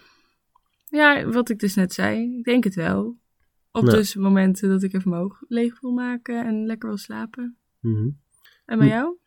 Ja, 0.91 1.25
wat 1.25 1.49
ik 1.49 1.59
dus 1.59 1.75
net 1.75 1.93
zei, 1.93 2.38
ik 2.38 2.43
denk 2.43 2.63
het 2.63 2.75
wel. 2.75 3.19
Op 3.71 3.85
dus 3.85 4.15
momenten 4.15 4.69
dat 4.69 4.83
ik 4.83 4.93
even 4.93 5.09
mijn 5.09 5.21
oog 5.21 5.43
leeg 5.47 5.79
wil 5.79 5.91
maken 5.91 6.45
en 6.45 6.65
lekker 6.65 6.89
wil 6.89 6.97
slapen. 6.97 7.57
Mhm. 7.79 8.09
En 8.65 8.77
bij 8.77 8.88
jou? 8.88 9.17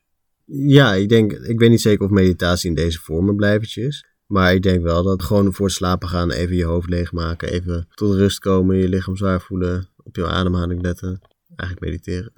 Ja, 0.44 0.92
ik 0.92 1.08
denk, 1.08 1.32
ik 1.32 1.58
weet 1.58 1.70
niet 1.70 1.80
zeker 1.80 2.04
of 2.04 2.10
meditatie 2.10 2.68
in 2.68 2.74
deze 2.74 3.00
vorm 3.00 3.28
een 3.28 3.36
blijvertje 3.36 3.82
is. 3.82 4.06
Maar 4.26 4.54
ik 4.54 4.62
denk 4.62 4.82
wel 4.82 5.02
dat 5.02 5.22
gewoon 5.22 5.52
voor 5.52 5.66
het 5.66 5.74
slapen 5.74 6.08
gaan 6.08 6.30
even 6.30 6.56
je 6.56 6.64
hoofd 6.64 6.88
leegmaken, 6.88 7.48
even 7.48 7.88
tot 7.94 8.14
rust 8.14 8.38
komen, 8.38 8.76
je 8.76 8.88
lichaam 8.88 9.16
zwaar 9.16 9.40
voelen, 9.40 9.88
op 10.02 10.16
je 10.16 10.26
ademhaling 10.26 10.82
letten. 10.82 11.20
Eigenlijk 11.56 11.90
mediteren. 11.90 12.32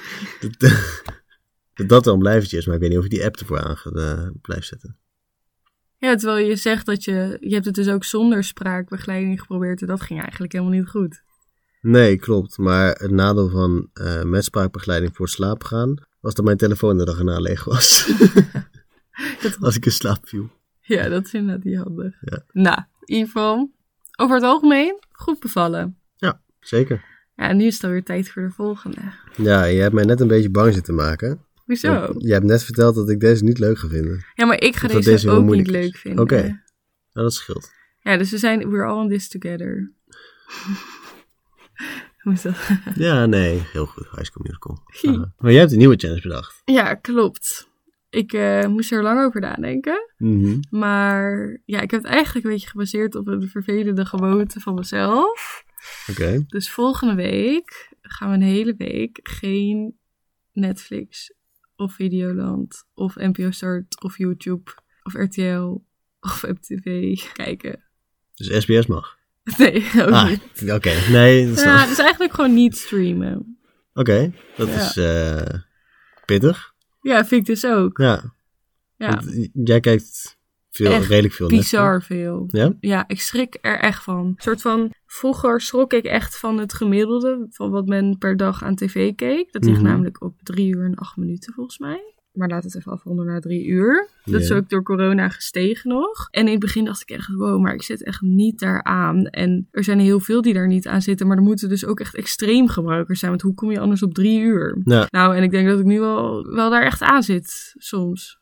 dat, 0.40 0.58
dat 1.74 1.88
dat 1.88 2.04
wel 2.04 2.14
een 2.14 2.20
blijvertje 2.20 2.56
is, 2.56 2.66
maar 2.66 2.74
ik 2.74 2.80
weet 2.80 2.90
niet 2.90 2.98
of 2.98 3.04
ik 3.04 3.10
die 3.10 3.24
app 3.24 3.36
ervoor 3.36 3.60
aan 3.60 3.76
ga, 3.76 3.90
eh, 3.90 4.28
blijf 4.42 4.64
zetten. 4.64 4.96
Ja, 6.02 6.14
terwijl 6.14 6.46
je 6.46 6.56
zegt 6.56 6.86
dat 6.86 7.04
je... 7.04 7.36
Je 7.40 7.54
hebt 7.54 7.64
het 7.66 7.74
dus 7.74 7.88
ook 7.88 8.04
zonder 8.04 8.44
spraakbegeleiding 8.44 9.40
geprobeerd 9.40 9.80
en 9.80 9.86
dat 9.86 10.00
ging 10.00 10.20
eigenlijk 10.20 10.52
helemaal 10.52 10.74
niet 10.74 10.88
goed. 10.88 11.22
Nee, 11.80 12.16
klopt. 12.16 12.58
Maar 12.58 12.88
het 12.88 13.10
nadeel 13.10 13.48
van 13.48 13.88
eh 13.92 14.22
met 14.22 14.44
spraakbegeleiding 14.44 15.16
voor 15.16 15.28
slapen 15.28 15.66
gaan, 15.66 15.94
was 16.20 16.34
dat 16.34 16.44
mijn 16.44 16.56
telefoon 16.56 16.98
de 16.98 17.04
dag 17.04 17.18
erna 17.18 17.38
leeg 17.38 17.64
was. 17.64 18.06
Dat- 19.42 19.56
Als 19.66 19.76
ik 19.76 19.84
in 19.86 19.92
slaap 19.92 20.28
viel. 20.28 20.50
Ja, 20.80 21.08
dat 21.08 21.24
is 21.26 21.32
inderdaad 21.34 21.64
niet 21.64 21.76
handig. 21.78 22.14
Ja. 22.20 22.44
Nou, 22.52 22.78
Ivo, 23.04 23.70
over 24.16 24.34
het 24.36 24.44
algemeen 24.44 24.98
goed 25.10 25.40
bevallen. 25.40 25.96
Zeker. 26.60 27.04
Ja, 27.36 27.48
en 27.48 27.56
nu 27.56 27.64
is 27.64 27.74
het 27.74 27.84
alweer 27.84 28.04
tijd 28.04 28.28
voor 28.30 28.42
de 28.42 28.50
volgende. 28.50 29.00
Ja, 29.36 29.64
je 29.64 29.80
hebt 29.80 29.94
mij 29.94 30.04
net 30.04 30.20
een 30.20 30.28
beetje 30.28 30.50
bang 30.50 30.74
zitten 30.74 30.94
maken. 30.94 31.40
Hoezo? 31.64 32.14
Je 32.18 32.32
hebt 32.32 32.44
net 32.44 32.64
verteld 32.64 32.94
dat 32.94 33.10
ik 33.10 33.20
deze 33.20 33.44
niet 33.44 33.58
leuk 33.58 33.78
ga 33.78 33.88
vinden. 33.88 34.24
Ja, 34.34 34.44
maar 34.44 34.60
ik 34.60 34.76
ga 34.76 34.88
deze, 34.88 35.30
ook 35.30 35.44
niet 35.44 35.66
is. 35.66 35.72
leuk 35.72 35.96
vinden. 35.96 36.22
Oké. 36.22 36.42
Nou, 37.12 37.26
dat 37.26 37.34
scheelt. 37.34 37.70
Ja, 38.00 38.16
dus 38.16 38.30
we 38.30 38.38
zijn, 38.38 38.70
we're 38.70 38.84
all 38.84 39.02
in 39.02 39.08
this 39.08 39.28
together. 39.28 39.92
Hoe 42.22 42.32
is 42.32 42.42
dat? 42.42 42.56
Ja, 42.94 43.26
nee, 43.26 43.62
heel 43.72 43.86
goed. 43.86 44.08
High 44.10 44.22
School 44.22 44.46
Musical. 44.46 44.78
Maar 45.38 45.50
jij 45.50 45.60
hebt 45.60 45.72
een 45.72 45.78
nieuwe 45.78 45.96
challenge 45.96 46.22
bedacht. 46.22 46.62
Ja, 46.64 46.94
klopt. 46.94 47.70
Ik 48.10 48.32
eh, 48.32 48.66
moest 48.66 48.92
er 48.92 49.02
lang 49.02 49.24
over 49.24 49.40
nadenken. 49.40 50.12
Mhm. 50.16 50.58
Maar 50.70 51.58
ja, 51.64 51.80
ik 51.80 51.90
heb 51.90 52.02
het 52.02 52.12
eigenlijk 52.12 52.44
een 52.44 52.52
beetje 52.52 52.68
gebaseerd 52.68 53.14
op 53.14 53.26
een 53.26 53.48
vervelende 53.48 54.04
gewoonte 54.04 54.60
van 54.60 54.74
mezelf. 54.74 55.64
Oké. 56.10 56.44
Dus 56.48 56.70
volgende 56.70 57.14
week 57.14 57.92
gaan 58.02 58.28
we 58.28 58.34
een 58.34 58.42
hele 58.42 58.74
week 58.76 59.20
geen 59.22 59.98
Netflix 60.52 61.32
of 61.82 61.94
Videoland 61.94 62.84
of 62.94 63.16
NPO 63.16 63.50
Start 63.50 64.02
of 64.02 64.18
YouTube 64.18 64.70
of 65.02 65.14
RTL 65.14 65.80
of 66.20 66.42
MTV 66.42 67.14
kijken. 67.32 67.82
Dus 68.34 68.62
SBS 68.62 68.86
mag. 68.86 69.16
Nee, 69.58 69.84
ook 69.96 70.10
Ah, 70.10 70.28
niet. 70.28 70.72
oké. 70.72 70.92
Nee, 71.10 71.46
dat 71.48 71.56
is 71.56 71.62
Ja, 71.62 71.86
dus 71.86 71.98
eigenlijk 71.98 72.32
gewoon 72.34 72.54
niet 72.54 72.76
streamen. 72.76 73.58
Oké, 73.94 74.32
dat 74.56 74.68
Ja. 74.68 74.74
is... 74.80 74.96
eh, 74.96 75.58
pittig. 76.24 76.72
Ja, 77.00 77.24
vind 77.24 77.40
ik 77.40 77.46
dus 77.46 77.64
ook. 77.66 77.98
Ja. 77.98 78.34
Ja, 78.96 79.08
Want 79.08 79.48
jij 79.52 79.80
kijkt 79.80 80.38
veel, 80.72 80.92
Echt 80.92 81.08
redelijk 81.08 81.34
veel 81.34 81.48
bizar 81.48 82.02
veel. 82.02 82.44
Ja? 82.48 82.72
Ja, 82.80 83.04
ik 83.08 83.20
schrik 83.20 83.58
er 83.60 83.78
echt 83.78 84.02
van. 84.02 84.26
Een 84.26 84.34
soort 84.36 84.60
van, 84.60 84.90
vroeger 85.06 85.60
schrok 85.60 85.92
ik 85.92 86.04
echt 86.04 86.38
van 86.38 86.58
het 86.58 86.72
gemiddelde 86.74 87.46
van 87.50 87.70
wat 87.70 87.86
men 87.86 88.18
per 88.18 88.36
dag 88.36 88.62
aan 88.62 88.74
tv 88.74 89.14
keek. 89.14 89.52
Dat 89.52 89.64
ligt 89.64 89.78
Mhm. 89.80 89.86
namelijk 89.86 90.22
op 90.22 90.34
drie 90.42 90.74
uur 90.74 90.84
en 90.84 90.94
acht 90.94 91.16
minuten 91.16 91.52
volgens 91.52 91.78
mij. 91.78 92.14
Maar 92.32 92.48
laat 92.48 92.64
het 92.64 92.76
even 92.76 92.92
afronden 92.92 93.26
naar 93.26 93.40
drie 93.40 93.66
uur. 93.66 94.08
Dat 94.24 94.40
is 94.40 94.52
ook 94.52 94.68
door 94.68 94.82
corona 94.82 95.28
gestegen 95.28 95.90
nog. 95.90 96.28
En 96.30 96.44
in 96.44 96.50
het 96.50 96.60
begin 96.60 96.84
dacht 96.84 97.02
ik 97.02 97.10
echt, 97.10 97.28
wow, 97.28 97.60
maar 97.60 97.74
ik 97.74 97.82
zit 97.82 98.02
echt 98.04 98.20
niet 98.20 98.58
daar 98.58 98.82
aan. 98.84 99.26
En 99.26 99.68
er 99.70 99.84
zijn 99.84 99.98
heel 99.98 100.20
veel 100.20 100.42
die 100.42 100.54
daar 100.54 100.66
niet 100.68 100.86
aan 100.88 101.02
zitten. 101.02 101.26
Maar 101.26 101.36
er 101.36 101.42
moeten 101.42 101.68
dus 101.68 101.86
ook 101.86 102.00
echt 102.00 102.14
extreem 102.14 102.68
gebruikers 102.68 103.18
zijn. 103.18 103.30
Want 103.30 103.42
hoe 103.42 103.54
kom 103.54 103.70
je 103.70 103.80
anders 103.80 104.02
op 104.02 104.14
drie 104.14 104.40
uur? 104.40 104.80
Ja. 104.84 105.06
Nou, 105.10 105.36
en 105.36 105.42
ik 105.42 105.50
denk 105.50 105.68
dat 105.68 105.78
ik 105.78 105.84
nu 105.84 106.00
wel, 106.00 106.44
wel 106.54 106.70
daar 106.70 106.82
echt 106.82 107.02
aan 107.02 107.22
zit, 107.22 107.74
soms. 107.78 108.40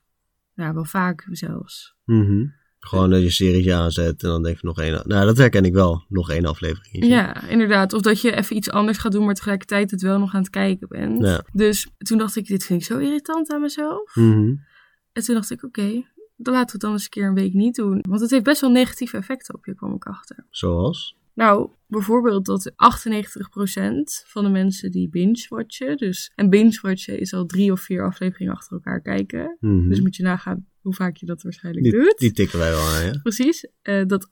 Ja, 0.61 0.75
wel 0.75 0.85
vaak 0.85 1.26
zelfs. 1.31 1.95
Mhm. 2.05 2.47
Gewoon 2.79 3.11
dat 3.11 3.19
je 3.19 3.25
een 3.25 3.33
serietje 3.33 3.75
aanzet 3.75 4.23
en 4.23 4.29
dan 4.29 4.43
denk 4.43 4.61
je 4.61 4.67
nog 4.67 4.81
één. 4.81 4.93
Nou, 4.93 5.26
dat 5.26 5.37
herken 5.37 5.64
ik 5.64 5.73
wel. 5.73 6.05
Nog 6.09 6.31
één 6.31 6.45
aflevering. 6.45 7.07
Ja, 7.07 7.43
inderdaad. 7.49 7.93
Of 7.93 8.00
dat 8.00 8.21
je 8.21 8.37
even 8.37 8.57
iets 8.57 8.71
anders 8.71 8.99
gaat 8.99 9.12
doen, 9.12 9.25
maar 9.25 9.35
tegelijkertijd 9.35 9.90
het 9.90 10.02
wel 10.02 10.19
nog 10.19 10.35
aan 10.35 10.40
het 10.40 10.50
kijken 10.50 10.88
bent. 10.88 11.25
Ja. 11.25 11.45
Dus 11.52 11.88
toen 11.99 12.19
dacht 12.19 12.37
ik, 12.37 12.47
dit 12.47 12.64
vind 12.64 12.81
ik 12.81 12.87
zo 12.87 12.99
irritant 12.99 13.52
aan 13.52 13.61
mezelf. 13.61 14.14
Mhm. 14.14 14.55
En 15.12 15.23
toen 15.23 15.35
dacht 15.35 15.50
ik, 15.50 15.62
oké, 15.62 16.05
dan 16.37 16.55
laten 16.55 16.67
we 16.67 16.73
het 16.73 16.81
dan 16.81 16.93
eens 16.93 17.05
een 17.05 17.11
keer 17.11 17.26
een 17.26 17.35
week 17.35 17.52
niet 17.52 17.75
doen. 17.75 18.05
Want 18.09 18.21
het 18.21 18.31
heeft 18.31 18.45
best 18.45 18.61
wel 18.61 18.71
negatieve 18.71 19.17
effecten 19.17 19.55
op 19.55 19.67
je, 19.67 19.75
kwam 19.75 19.95
ik 19.95 20.05
achter. 20.05 20.47
Zoals? 20.50 21.17
Nou, 21.35 21.71
bijvoorbeeld 21.90 22.44
dat 22.44 22.70
98% 22.70 22.75
van 24.26 24.44
de 24.44 24.50
mensen 24.50 24.90
die 24.90 25.09
binge-watchen, 25.09 25.97
dus... 25.97 26.32
En 26.35 26.50
binge-watchen 26.50 27.18
is 27.18 27.32
al 27.32 27.47
drie 27.47 27.73
of 27.73 27.80
vier 27.80 28.04
afleveringen 28.04 28.54
achter 28.54 28.73
elkaar 28.73 29.00
kijken. 29.00 29.56
Mhm. 29.61 29.88
Dus 29.88 30.00
moet 30.00 30.16
je 30.16 30.23
nagaan 30.23 30.66
hoe 30.80 30.94
vaak 30.94 31.16
je 31.16 31.26
dat 31.26 31.42
waarschijnlijk 31.42 31.85
die, 31.85 31.94
doet. 31.94 32.18
die 32.18 32.32
tikken 32.32 32.59
wij 32.59 32.70
wel 32.70 32.80
aan, 32.80 33.04
ja. 33.04 33.18
Precies. 33.23 33.66
eh, 33.82 34.06
dat 34.06 34.28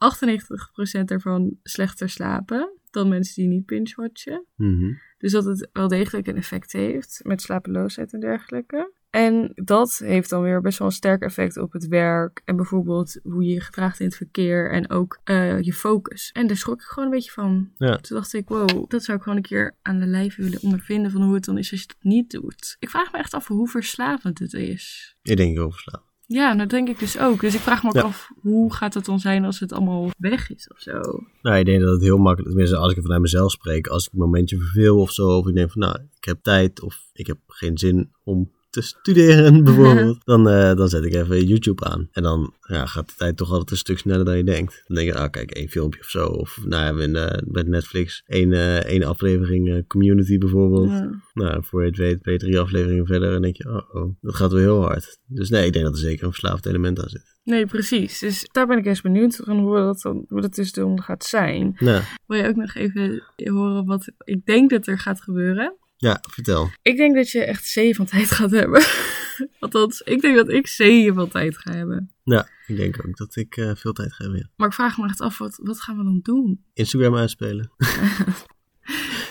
98% 1.00 1.04
daarvan 1.04 1.56
slechter 1.62 2.08
slapen 2.08 2.72
dan 2.90 3.08
mensen 3.08 3.34
die 3.34 3.48
niet 3.50 3.66
binge-watchen. 3.66 4.46
Mhm. 4.56 4.92
Dus 5.18 5.32
dat 5.32 5.44
het 5.44 5.68
wel 5.72 5.88
degelijk 5.88 6.26
een 6.26 6.36
effect 6.36 6.72
heeft 6.72 7.20
met 7.24 7.42
slapeloosheid 7.42 8.12
en 8.12 8.20
dergelijke. 8.20 8.92
En 9.10 9.52
dat 9.54 9.98
heeft 10.04 10.30
dan 10.30 10.42
weer 10.42 10.60
best 10.60 10.78
wel 10.78 10.86
een 10.88 10.92
sterk 10.94 11.22
effect 11.22 11.56
op 11.56 11.72
het 11.72 11.86
werk. 11.86 12.42
En 12.44 12.56
bijvoorbeeld 12.56 13.20
hoe 13.22 13.44
je 13.44 13.52
je 13.52 13.60
gedraagt 13.60 14.00
in 14.00 14.06
het 14.06 14.16
verkeer. 14.16 14.70
En 14.70 14.90
ook 14.90 15.20
eh, 15.24 15.60
je 15.60 15.72
focus. 15.72 16.30
En 16.32 16.46
daar 16.46 16.56
schrok 16.56 16.80
ik 16.80 16.86
gewoon 16.86 17.04
een 17.08 17.14
beetje 17.14 17.30
van. 17.30 17.70
Ja. 17.76 17.96
Toen 17.96 18.16
dacht 18.16 18.32
ik, 18.34 18.48
wow, 18.48 18.90
dat 18.90 19.04
zou 19.04 19.16
ik 19.16 19.22
gewoon 19.22 19.38
een 19.38 19.44
keer 19.44 19.74
aan 19.82 19.98
de 19.98 20.06
lijf 20.06 20.36
willen 20.36 20.62
ondervinden. 20.62 21.10
Van 21.10 21.22
hoe 21.22 21.34
het 21.34 21.44
dan 21.44 21.58
is 21.58 21.70
als 21.70 21.80
je 21.80 21.86
dat 21.86 21.96
niet 22.00 22.30
doet. 22.30 22.76
Ik 22.78 22.90
vraag 22.90 23.12
me 23.12 23.18
echt 23.18 23.34
af 23.34 23.46
hoe 23.46 23.68
verslavend 23.68 24.38
het 24.38 24.52
is. 24.52 25.16
Ik 25.22 25.36
denk 25.36 25.56
heel 25.56 25.70
verslaan. 25.70 26.02
Ja, 26.26 26.54
dat 26.54 26.70
denk 26.70 26.88
ik 26.88 26.98
dus 26.98 27.18
ook. 27.18 27.40
Dus 27.40 27.54
ik 27.54 27.60
vraag 27.60 27.82
me 27.82 27.88
ook 27.88 27.94
Ja. 27.94 28.02
af, 28.02 28.30
hoe 28.40 28.74
gaat 28.74 28.94
het 28.94 29.04
dan 29.04 29.20
zijn 29.20 29.44
als 29.44 29.60
het 29.60 29.72
allemaal 29.72 30.10
weg 30.18 30.50
is 30.50 30.68
of 30.68 30.80
zo? 30.80 31.00
Nou, 31.42 31.56
ik 31.56 31.64
denk 31.64 31.80
dat 31.80 31.90
het 31.92 32.02
heel 32.02 32.18
makkelijk, 32.18 32.48
tenminste 32.48 32.76
als 32.76 32.92
ik 32.92 33.02
vanuit 33.02 33.20
mezelf 33.20 33.50
spreek, 33.50 33.86
als 33.86 34.06
ik 34.06 34.12
een 34.12 34.18
momentje 34.18 34.58
verveel 34.58 35.00
of 35.00 35.12
zo, 35.12 35.28
of 35.28 35.46
ik 35.46 35.54
denk 35.54 35.70
van, 35.70 35.80
nou, 35.80 35.98
ik 36.16 36.24
heb 36.24 36.42
tijd 36.42 36.82
of 36.82 37.08
ik 37.12 37.26
heb 37.26 37.38
geen 37.46 37.78
zin 37.78 38.10
om 38.24 38.50
te 38.70 38.82
studeren 38.82 39.64
bijvoorbeeld, 39.64 40.18
dan, 40.32 40.48
eh, 40.48 40.74
dan 40.74 40.88
zet 40.88 41.04
ik 41.04 41.14
even 41.14 41.44
YouTube 41.44 41.84
aan. 41.84 42.08
En 42.12 42.22
dan 42.22 42.54
ja, 42.60 42.86
gaat 42.86 43.08
de 43.08 43.14
tijd 43.16 43.36
toch 43.36 43.50
altijd 43.50 43.70
een 43.70 43.76
stuk 43.76 43.98
sneller 43.98 44.24
dan 44.24 44.36
je 44.36 44.44
denkt. 44.44 44.82
Dan 44.86 44.96
denk 44.96 45.08
je, 45.08 45.18
ah, 45.18 45.30
kijk, 45.30 45.50
één 45.50 45.68
filmpje 45.68 46.00
of 46.00 46.08
zo. 46.08 46.26
Of 46.26 46.58
nou 46.64 46.96
ja, 46.96 47.02
in, 47.02 47.16
eh, 47.16 47.38
met 47.44 47.66
Netflix 47.66 48.22
één, 48.26 48.52
eh, 48.52 48.76
één 48.76 49.02
aflevering 49.02 49.86
Community 49.86 50.38
bijvoorbeeld. 50.38 50.90
Ja. 50.90 51.10
Nou, 51.32 51.64
voor 51.64 51.82
je 51.82 51.88
het 51.88 51.96
weet 51.96 52.22
ben 52.22 52.32
je 52.32 52.38
drie 52.38 52.58
afleveringen 52.58 53.06
verder 53.06 53.34
en 53.34 53.42
denk 53.42 53.56
je, 53.56 53.68
oh, 53.68 53.94
oh, 53.94 54.14
dat 54.20 54.34
gaat 54.34 54.52
wel 54.52 54.60
heel 54.60 54.82
hard. 54.82 55.18
Dus 55.26 55.50
nee, 55.50 55.66
ik 55.66 55.72
denk 55.72 55.84
dat 55.84 55.94
er 55.94 56.00
zeker 56.00 56.24
een 56.24 56.32
verslaafd 56.32 56.66
element 56.66 57.02
aan 57.02 57.08
zit. 57.08 57.36
Nee, 57.44 57.66
precies. 57.66 58.18
Dus 58.18 58.48
daar 58.52 58.66
ben 58.66 58.78
ik 58.78 58.86
eens 58.86 59.00
benieuwd 59.00 59.36
van 59.36 59.58
hoe 59.58 59.76
dat, 59.76 60.00
dan, 60.00 60.24
hoe 60.28 60.40
dat 60.40 60.54
dus 60.54 60.72
dan 60.72 61.02
gaat 61.02 61.24
zijn. 61.24 61.76
Nou, 61.78 62.02
Wil 62.26 62.38
je 62.38 62.48
ook 62.48 62.56
nog 62.56 62.74
even 62.74 63.22
horen 63.36 63.84
wat 63.84 64.12
ik 64.24 64.46
denk 64.46 64.70
dat 64.70 64.86
er 64.86 64.98
gaat 64.98 65.20
gebeuren? 65.20 65.76
Ja, 65.98 66.18
vertel. 66.30 66.70
Ik 66.82 66.96
denk 66.96 67.16
dat 67.16 67.30
je 67.30 67.44
echt 67.44 67.66
zee 67.66 67.94
van 67.94 68.06
tijd 68.06 68.30
gaat 68.30 68.50
hebben. 68.50 68.82
Althans, 69.60 70.00
ik 70.00 70.20
denk 70.20 70.36
dat 70.36 70.48
ik 70.48 70.66
zee 70.66 71.12
van 71.12 71.28
tijd 71.28 71.58
ga 71.58 71.72
hebben. 71.72 72.12
Ja, 72.24 72.48
ik 72.66 72.76
denk 72.76 73.06
ook 73.06 73.16
dat 73.16 73.36
ik 73.36 73.56
eh, 73.56 73.74
veel 73.74 73.92
tijd 73.92 74.12
ga 74.12 74.22
hebben. 74.22 74.40
ja. 74.40 74.50
Maar 74.56 74.68
ik 74.68 74.74
vraag 74.74 74.98
me 74.98 75.04
echt 75.04 75.20
af, 75.20 75.38
wat, 75.38 75.60
wat 75.62 75.80
gaan 75.80 75.96
we 75.96 76.04
dan 76.04 76.20
doen? 76.22 76.64
Instagram 76.72 77.16
uitspelen. 77.16 77.70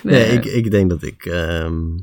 Nee, 0.03 0.25
ik, 0.31 0.45
ik 0.45 0.71
denk 0.71 0.89
dat 0.89 1.03
ik 1.03 1.25
ehm, 1.25 1.97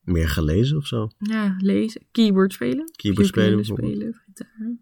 meer 0.00 0.28
ga 0.28 0.42
lezen 0.42 0.76
of 0.76 0.86
zo. 0.86 1.10
Ja, 1.18 1.56
lezen. 1.58 2.02
Keyboard 2.12 2.52
spelen. 2.52 2.90
Keyboard 2.96 3.26
spelen 3.26 3.64
spelen. 3.64 4.20
Gitaar. 4.26 4.76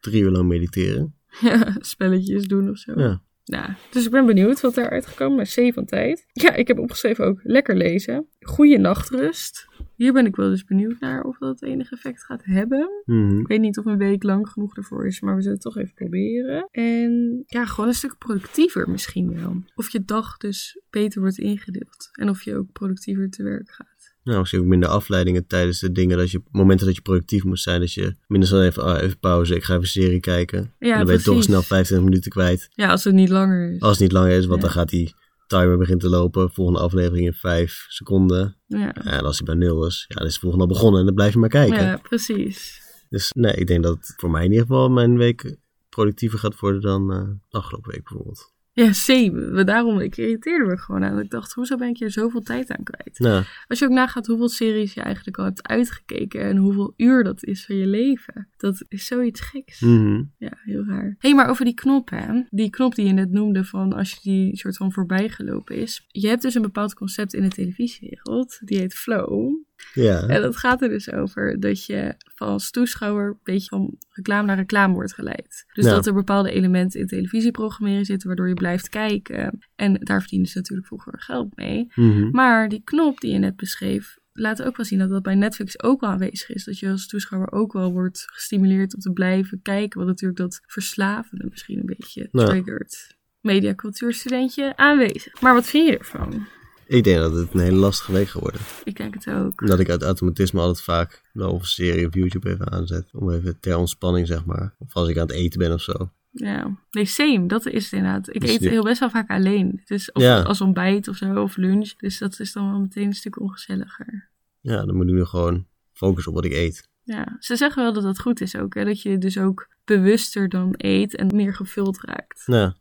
Drie 0.00 0.22
uur 0.22 0.30
lang 0.30 0.48
mediteren. 0.48 1.14
Ja, 1.40 1.76
spelletjes 1.78 2.46
doen 2.46 2.70
of 2.70 2.78
zo. 2.78 3.00
Ja. 3.00 3.22
Ja, 3.44 3.76
dus 3.90 4.04
ik 4.04 4.10
ben 4.10 4.26
benieuwd 4.26 4.60
wat 4.60 4.76
er 4.76 4.90
uitgekomen 4.90 5.40
is. 5.40 5.54
C 5.54 5.72
van 5.74 5.84
tijd. 5.84 6.26
Ja, 6.32 6.54
ik 6.54 6.68
heb 6.68 6.78
opgeschreven 6.78 7.24
ook 7.24 7.40
lekker 7.42 7.76
lezen. 7.76 8.26
Goede 8.40 8.78
nachtrust. 8.78 9.66
Hier 9.96 10.12
ben 10.12 10.26
ik 10.26 10.36
wel 10.36 10.48
dus 10.48 10.64
benieuwd 10.64 11.00
naar 11.00 11.22
of 11.24 11.38
dat 11.38 11.62
enig 11.62 11.92
effect 11.92 12.24
gaat 12.24 12.44
hebben. 12.44 13.02
Mhm. 13.04 13.40
Ik 13.40 13.46
weet 13.46 13.60
niet 13.60 13.78
of 13.78 13.84
een 13.84 13.98
week 13.98 14.22
lang 14.22 14.48
genoeg 14.48 14.76
ervoor 14.76 15.06
is, 15.06 15.20
maar 15.20 15.34
we 15.34 15.40
zullen 15.40 15.56
het 15.56 15.66
toch 15.66 15.76
even 15.76 15.94
proberen. 15.94 16.68
En 16.70 17.42
ja, 17.46 17.64
gewoon 17.64 17.88
een 17.88 17.94
stuk 17.94 18.18
productiever 18.18 18.90
misschien 18.90 19.34
wel. 19.34 19.62
Of 19.74 19.90
je 19.90 20.04
dag 20.04 20.36
dus 20.36 20.80
beter 20.90 21.20
wordt 21.20 21.38
ingedeeld. 21.38 22.08
En 22.12 22.28
of 22.28 22.42
je 22.42 22.56
ook 22.56 22.72
productiever 22.72 23.30
te 23.30 23.42
werk 23.42 23.70
gaat. 23.70 23.91
Nou, 24.24 24.38
misschien 24.38 24.60
ook 24.60 24.66
minder 24.66 24.88
afleidingen 24.88 25.46
tijdens 25.46 25.80
de 25.80 25.92
dingen 25.92 26.18
dat 26.18 26.30
je 26.30 26.42
momenten 26.50 26.86
dat 26.86 26.94
je 26.94 27.02
productief 27.02 27.44
moet 27.44 27.60
zijn. 27.60 27.80
Dat 27.80 27.92
je 27.92 28.16
minder 28.26 28.48
snel 28.48 28.62
even, 28.62 28.82
ah, 28.82 29.02
even 29.02 29.18
pauze, 29.18 29.54
ik 29.54 29.62
ga 29.64 29.72
even 29.72 29.84
een 29.84 29.90
serie 29.90 30.20
kijken. 30.20 30.72
Ja, 30.78 30.90
en 30.90 30.96
dan 30.96 31.06
ben 31.06 31.16
je 31.16 31.22
toch 31.22 31.42
snel 31.42 31.62
25 31.62 32.06
minuten 32.08 32.30
kwijt. 32.30 32.68
Ja, 32.74 32.90
als 32.90 33.04
het 33.04 33.14
niet 33.14 33.28
langer 33.28 33.72
is. 33.74 33.80
Als 33.80 33.90
het 33.90 34.00
niet 34.00 34.12
langer 34.12 34.30
is, 34.30 34.46
want 34.46 34.60
Ja. 34.60 34.66
dan 34.66 34.76
gaat 34.76 34.88
die 34.88 35.14
timer 35.46 35.78
begint 35.78 36.00
te 36.00 36.08
lopen. 36.08 36.50
Volgende 36.52 36.80
aflevering 36.80 37.26
in 37.26 37.32
5 37.34 37.84
seconden. 37.88 38.56
Ja. 38.66 38.94
En 38.94 39.24
als 39.24 39.36
hij 39.36 39.46
bij 39.46 39.54
nul 39.66 39.86
is, 39.86 40.04
ja, 40.08 40.14
dan 40.16 40.26
is 40.26 40.34
de 40.34 40.40
volgende 40.40 40.64
al 40.64 40.70
begonnen 40.72 41.00
en 41.00 41.06
dan 41.06 41.14
blijf 41.14 41.32
je 41.32 41.38
maar 41.38 41.48
kijken. 41.48 41.82
ja, 41.82 41.96
precies. 42.02 42.80
Dus 43.08 43.32
nee, 43.32 43.52
ik 43.54 43.66
denk 43.66 43.82
dat 43.82 43.96
het 43.96 44.14
voor 44.16 44.30
mij 44.30 44.44
in 44.44 44.50
ieder 44.50 44.66
geval 44.66 44.88
mijn 44.90 45.16
week 45.16 45.56
productiever 45.88 46.38
gaat 46.38 46.58
worden 46.60 46.80
dan 46.80 47.12
eh, 47.12 47.22
de 47.48 47.58
afgelopen 47.58 47.90
week 47.90 48.02
bijvoorbeeld. 48.04 48.52
Ja, 48.74 48.92
zeven. 48.92 49.66
Daarom, 49.66 50.00
ik 50.00 50.16
irriteerde 50.16 50.64
me 50.64 50.78
gewoon 50.78 51.04
aan. 51.04 51.18
Ik 51.20 51.30
dacht, 51.30 51.52
hoezo 51.52 51.76
ben 51.76 51.88
ik 51.88 51.98
hier 51.98 52.10
zoveel 52.10 52.40
tijd 52.40 52.70
aan 52.70 52.84
kwijt? 52.84 53.18
Nou, 53.18 53.44
Als 53.66 53.78
je 53.78 53.84
ook 53.84 53.90
nagaat 53.90 54.26
hoeveel 54.26 54.48
series 54.48 54.94
je 54.94 55.00
eigenlijk 55.00 55.38
al 55.38 55.44
hebt 55.44 55.68
uitgekeken 55.68 56.40
en 56.40 56.56
hoeveel 56.56 56.94
uur 56.96 57.24
dat 57.24 57.44
is 57.44 57.64
van 57.66 57.76
je 57.76 57.86
leven. 57.86 58.48
Dat 58.56 58.84
is 58.88 59.06
zoiets 59.06 59.40
geks. 59.40 59.80
mhm. 59.80 60.22
Ja, 60.38 60.52
heel 60.64 60.84
raar. 60.84 61.04
Hé, 61.04 61.14
hey, 61.18 61.34
maar 61.34 61.48
over 61.48 61.64
die 61.64 61.74
knop, 61.74 62.10
hè. 62.10 62.42
Die 62.50 62.70
knop 62.70 62.94
die 62.94 63.06
je 63.06 63.12
net 63.12 63.30
noemde 63.30 63.64
van 63.64 63.92
als 63.92 64.10
je 64.10 64.18
die 64.22 64.56
soort 64.56 64.76
van 64.76 64.92
voorbij 64.92 65.28
gelopen 65.28 65.76
is. 65.76 66.04
Je 66.08 66.28
hebt 66.28 66.42
dus 66.42 66.54
een 66.54 66.62
bepaald 66.62 66.94
concept 66.94 67.34
in 67.34 67.42
de 67.42 67.48
televisiewereld. 67.48 68.60
Die 68.64 68.78
heet 68.78 68.94
flow. 68.94 69.54
Ja. 69.94 70.26
En 70.26 70.42
dat 70.42 70.56
gaat 70.56 70.82
er 70.82 70.88
dus 70.88 71.12
over 71.12 71.60
dat 71.60 71.84
je 71.86 72.14
als 72.36 72.70
toeschouwer 72.70 73.26
een 73.26 73.38
beetje 73.42 73.68
van 73.68 73.96
reclame 74.10 74.46
naar 74.46 74.56
reclame 74.56 74.94
wordt 74.94 75.14
geleid. 75.14 75.64
Dus 75.72 75.84
Ja. 75.84 75.90
dat 75.90 76.06
er 76.06 76.14
bepaalde 76.14 76.50
elementen 76.52 77.00
in 77.00 77.06
televisieprogrammering 77.06 78.06
zitten 78.06 78.26
waardoor 78.26 78.48
je 78.48 78.54
blijft 78.54 78.88
kijken. 78.88 79.58
En 79.76 79.94
daar 79.94 80.20
verdienen 80.20 80.48
ze 80.48 80.58
natuurlijk 80.58 80.86
vroeger 80.86 81.12
geld 81.16 81.56
mee. 81.56 81.90
Mhm. 81.94 82.30
Maar 82.30 82.68
die 82.68 82.82
knop 82.84 83.20
die 83.20 83.32
je 83.32 83.38
net 83.38 83.56
beschreef, 83.56 84.20
laat 84.32 84.62
ook 84.62 84.76
wel 84.76 84.86
zien 84.86 84.98
dat 84.98 85.10
dat 85.10 85.22
bij 85.22 85.34
Netflix 85.34 85.82
ook 85.82 86.00
wel 86.00 86.10
aanwezig 86.10 86.50
is. 86.50 86.64
Dat 86.64 86.78
je 86.78 86.88
als 86.90 87.06
toeschouwer 87.06 87.52
ook 87.52 87.72
wel 87.72 87.92
wordt 87.92 88.24
gestimuleerd 88.26 88.94
om 88.94 89.00
te 89.00 89.12
blijven 89.12 89.60
kijken. 89.62 89.98
Wat 89.98 90.08
natuurlijk 90.08 90.38
dat 90.40 90.60
verslavende 90.66 91.46
misschien 91.50 91.78
een 91.78 91.94
beetje 91.96 92.28
Ja. 92.32 92.44
triggert. 92.44 93.16
Mediacultuurstudentje 93.40 94.76
aanwezig. 94.76 95.40
Maar 95.40 95.54
wat 95.54 95.66
vind 95.66 95.88
je 95.88 95.98
ervan? 95.98 96.46
Ik 96.86 97.04
denk 97.04 97.18
dat 97.18 97.34
het 97.34 97.54
een 97.54 97.60
hele 97.60 97.76
lastige 97.76 98.12
week 98.12 98.28
gaat 98.28 98.42
worden. 98.42 98.60
Ik 98.84 98.96
denk 98.96 99.14
het 99.14 99.28
ook. 99.30 99.60
Omdat 99.60 99.80
ik 99.80 99.90
uit 99.90 100.02
automatisme 100.02 100.60
altijd 100.60 100.84
vaak 100.84 101.22
wel 101.32 101.54
een 101.54 101.64
serie 101.64 102.06
op 102.06 102.14
YouTube 102.14 102.50
even 102.50 102.70
aanzet. 102.72 103.08
Om 103.12 103.30
even 103.30 103.60
ter 103.60 103.76
ontspanning, 103.76 104.26
zeg 104.26 104.44
maar. 104.44 104.74
Of 104.78 104.94
als 104.94 105.08
ik 105.08 105.16
aan 105.18 105.26
het 105.26 105.36
eten 105.36 105.58
ben 105.58 105.72
of 105.72 105.80
zo. 105.82 106.10
Ja, 106.30 106.76
nee, 106.90 107.04
same. 107.04 107.46
Dat 107.46 107.66
is 107.66 107.84
het 107.84 107.92
inderdaad. 107.92 108.34
Ik 108.34 108.40
Dus 108.40 108.50
eet 108.50 108.58
die- 108.60 108.68
heel 108.68 108.82
best 108.84 109.00
wel 109.00 109.10
vaak 109.10 109.30
alleen. 109.30 109.80
Dus 109.84 110.12
of 110.12 110.22
Ja. 110.22 110.40
als 110.42 110.60
ontbijt 110.60 111.08
of 111.08 111.16
zo, 111.16 111.42
of 111.42 111.56
lunch. 111.56 111.92
Dus 111.96 112.18
dat 112.18 112.40
is 112.40 112.52
dan 112.52 112.70
wel 112.70 112.80
meteen 112.80 113.06
een 113.06 113.12
stuk 113.12 113.40
ongezelliger. 113.40 114.28
Ja, 114.60 114.84
dan 114.84 114.96
moet 114.96 115.06
ik 115.08 115.12
nu 115.14 115.24
gewoon 115.24 115.66
focussen 115.92 116.32
op 116.32 116.36
wat 116.42 116.46
ik 116.46 116.52
eet. 116.52 116.88
Ja, 117.02 117.36
ze 117.38 117.56
zeggen 117.56 117.82
wel 117.82 117.92
dat 117.92 118.02
dat 118.02 118.20
goed 118.20 118.40
is 118.40 118.56
ook. 118.56 118.74
Hè? 118.74 118.84
Dat 118.84 119.02
je 119.02 119.18
dus 119.18 119.38
ook 119.38 119.68
bewuster 119.84 120.48
dan 120.48 120.74
eet 120.76 121.16
en 121.16 121.36
meer 121.36 121.54
gevuld 121.54 122.00
raakt. 122.00 122.42
Nou, 122.46 122.72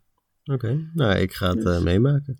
oké. 0.43 0.89
Nou, 0.93 1.17
ik 1.17 1.33
ga 1.33 1.49
het 1.49 1.61
Dus. 1.63 1.75
eh, 1.77 1.83
meemaken. 1.83 2.39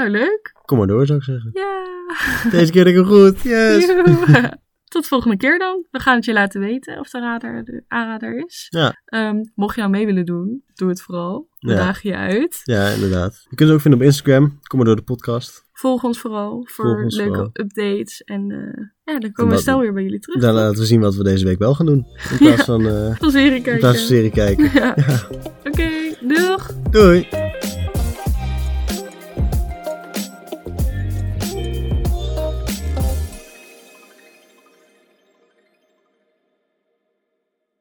Nou 0.00 0.12
leuk. 0.12 0.52
Kom 0.64 0.78
maar 0.78 0.86
door, 0.86 1.06
zou 1.06 1.18
ik 1.18 1.24
zeggen. 1.24 1.50
Ja. 1.52 2.50
Deze 2.50 2.72
keer 2.72 2.84
denk 2.84 2.96
ik 2.96 3.04
goed. 3.04 3.42
Yes! 3.42 3.86
Joe. 3.86 4.58
Tot 4.88 5.06
volgende 5.06 5.36
keer 5.36 5.58
dan. 5.58 5.86
We 5.90 6.00
gaan 6.00 6.16
het 6.16 6.24
je 6.24 6.32
laten 6.32 6.60
weten 6.60 6.98
of 6.98 7.10
de 7.10 7.18
radar 7.20 7.64
de 7.64 7.84
aanrader 7.88 8.44
is. 8.46 8.66
Ja. 8.68 8.92
Ehm, 9.04 9.36
mocht 9.54 9.74
je 9.74 9.80
nou 9.80 9.92
mee 9.92 10.06
willen 10.06 10.24
doen, 10.24 10.62
doe 10.74 10.88
het 10.88 11.02
vooral. 11.02 11.48
We 11.58 11.70
Ja. 11.70 11.76
dagen 11.76 12.10
je 12.10 12.16
uit. 12.16 12.60
Ja, 12.64 12.88
inderdaad. 12.88 13.46
Je 13.50 13.56
kunt 13.56 13.60
het 13.68 13.70
ook 13.70 13.80
vinden 13.80 14.00
op 14.00 14.06
Instagram. 14.06 14.58
Kom 14.62 14.78
maar 14.78 14.86
door 14.86 14.96
de 14.96 15.02
podcast. 15.02 15.64
volg 15.72 16.02
ons 16.04 16.18
vooral 16.20 16.66
voor 16.70 16.84
Volg 16.84 17.02
ons 17.02 17.16
leuke 17.16 17.30
vooral. 17.34 17.50
updates. 17.52 18.20
En 18.22 18.50
eh, 18.50 19.14
ja, 19.14 19.18
dan 19.20 19.32
komen 19.32 19.54
we 19.54 19.60
snel 19.60 19.80
weer 19.80 19.92
bij 19.92 20.02
jullie 20.02 20.18
terug. 20.20 20.40
Dan 20.42 20.54
laten 20.54 20.78
we 20.80 20.86
zien 20.86 21.00
wat 21.00 21.14
we 21.14 21.22
deze 21.24 21.44
week 21.44 21.58
wel 21.58 21.74
gaan 21.74 21.86
doen. 21.86 22.06
In 22.30 22.36
plaats 22.38 22.56
Ja. 22.58 22.64
van, 22.64 22.86
eh 22.86 23.16
Van 23.16 23.30
serie 23.30 23.54
in 23.54 23.62
kijken. 23.62 23.80
plaats 23.80 23.98
van 23.98 24.06
serie 24.06 24.30
kijken. 24.30 24.70
Ja. 24.80 24.94
Oké, 25.64 25.88
doeg! 26.20 26.70
Doei! 26.90 27.28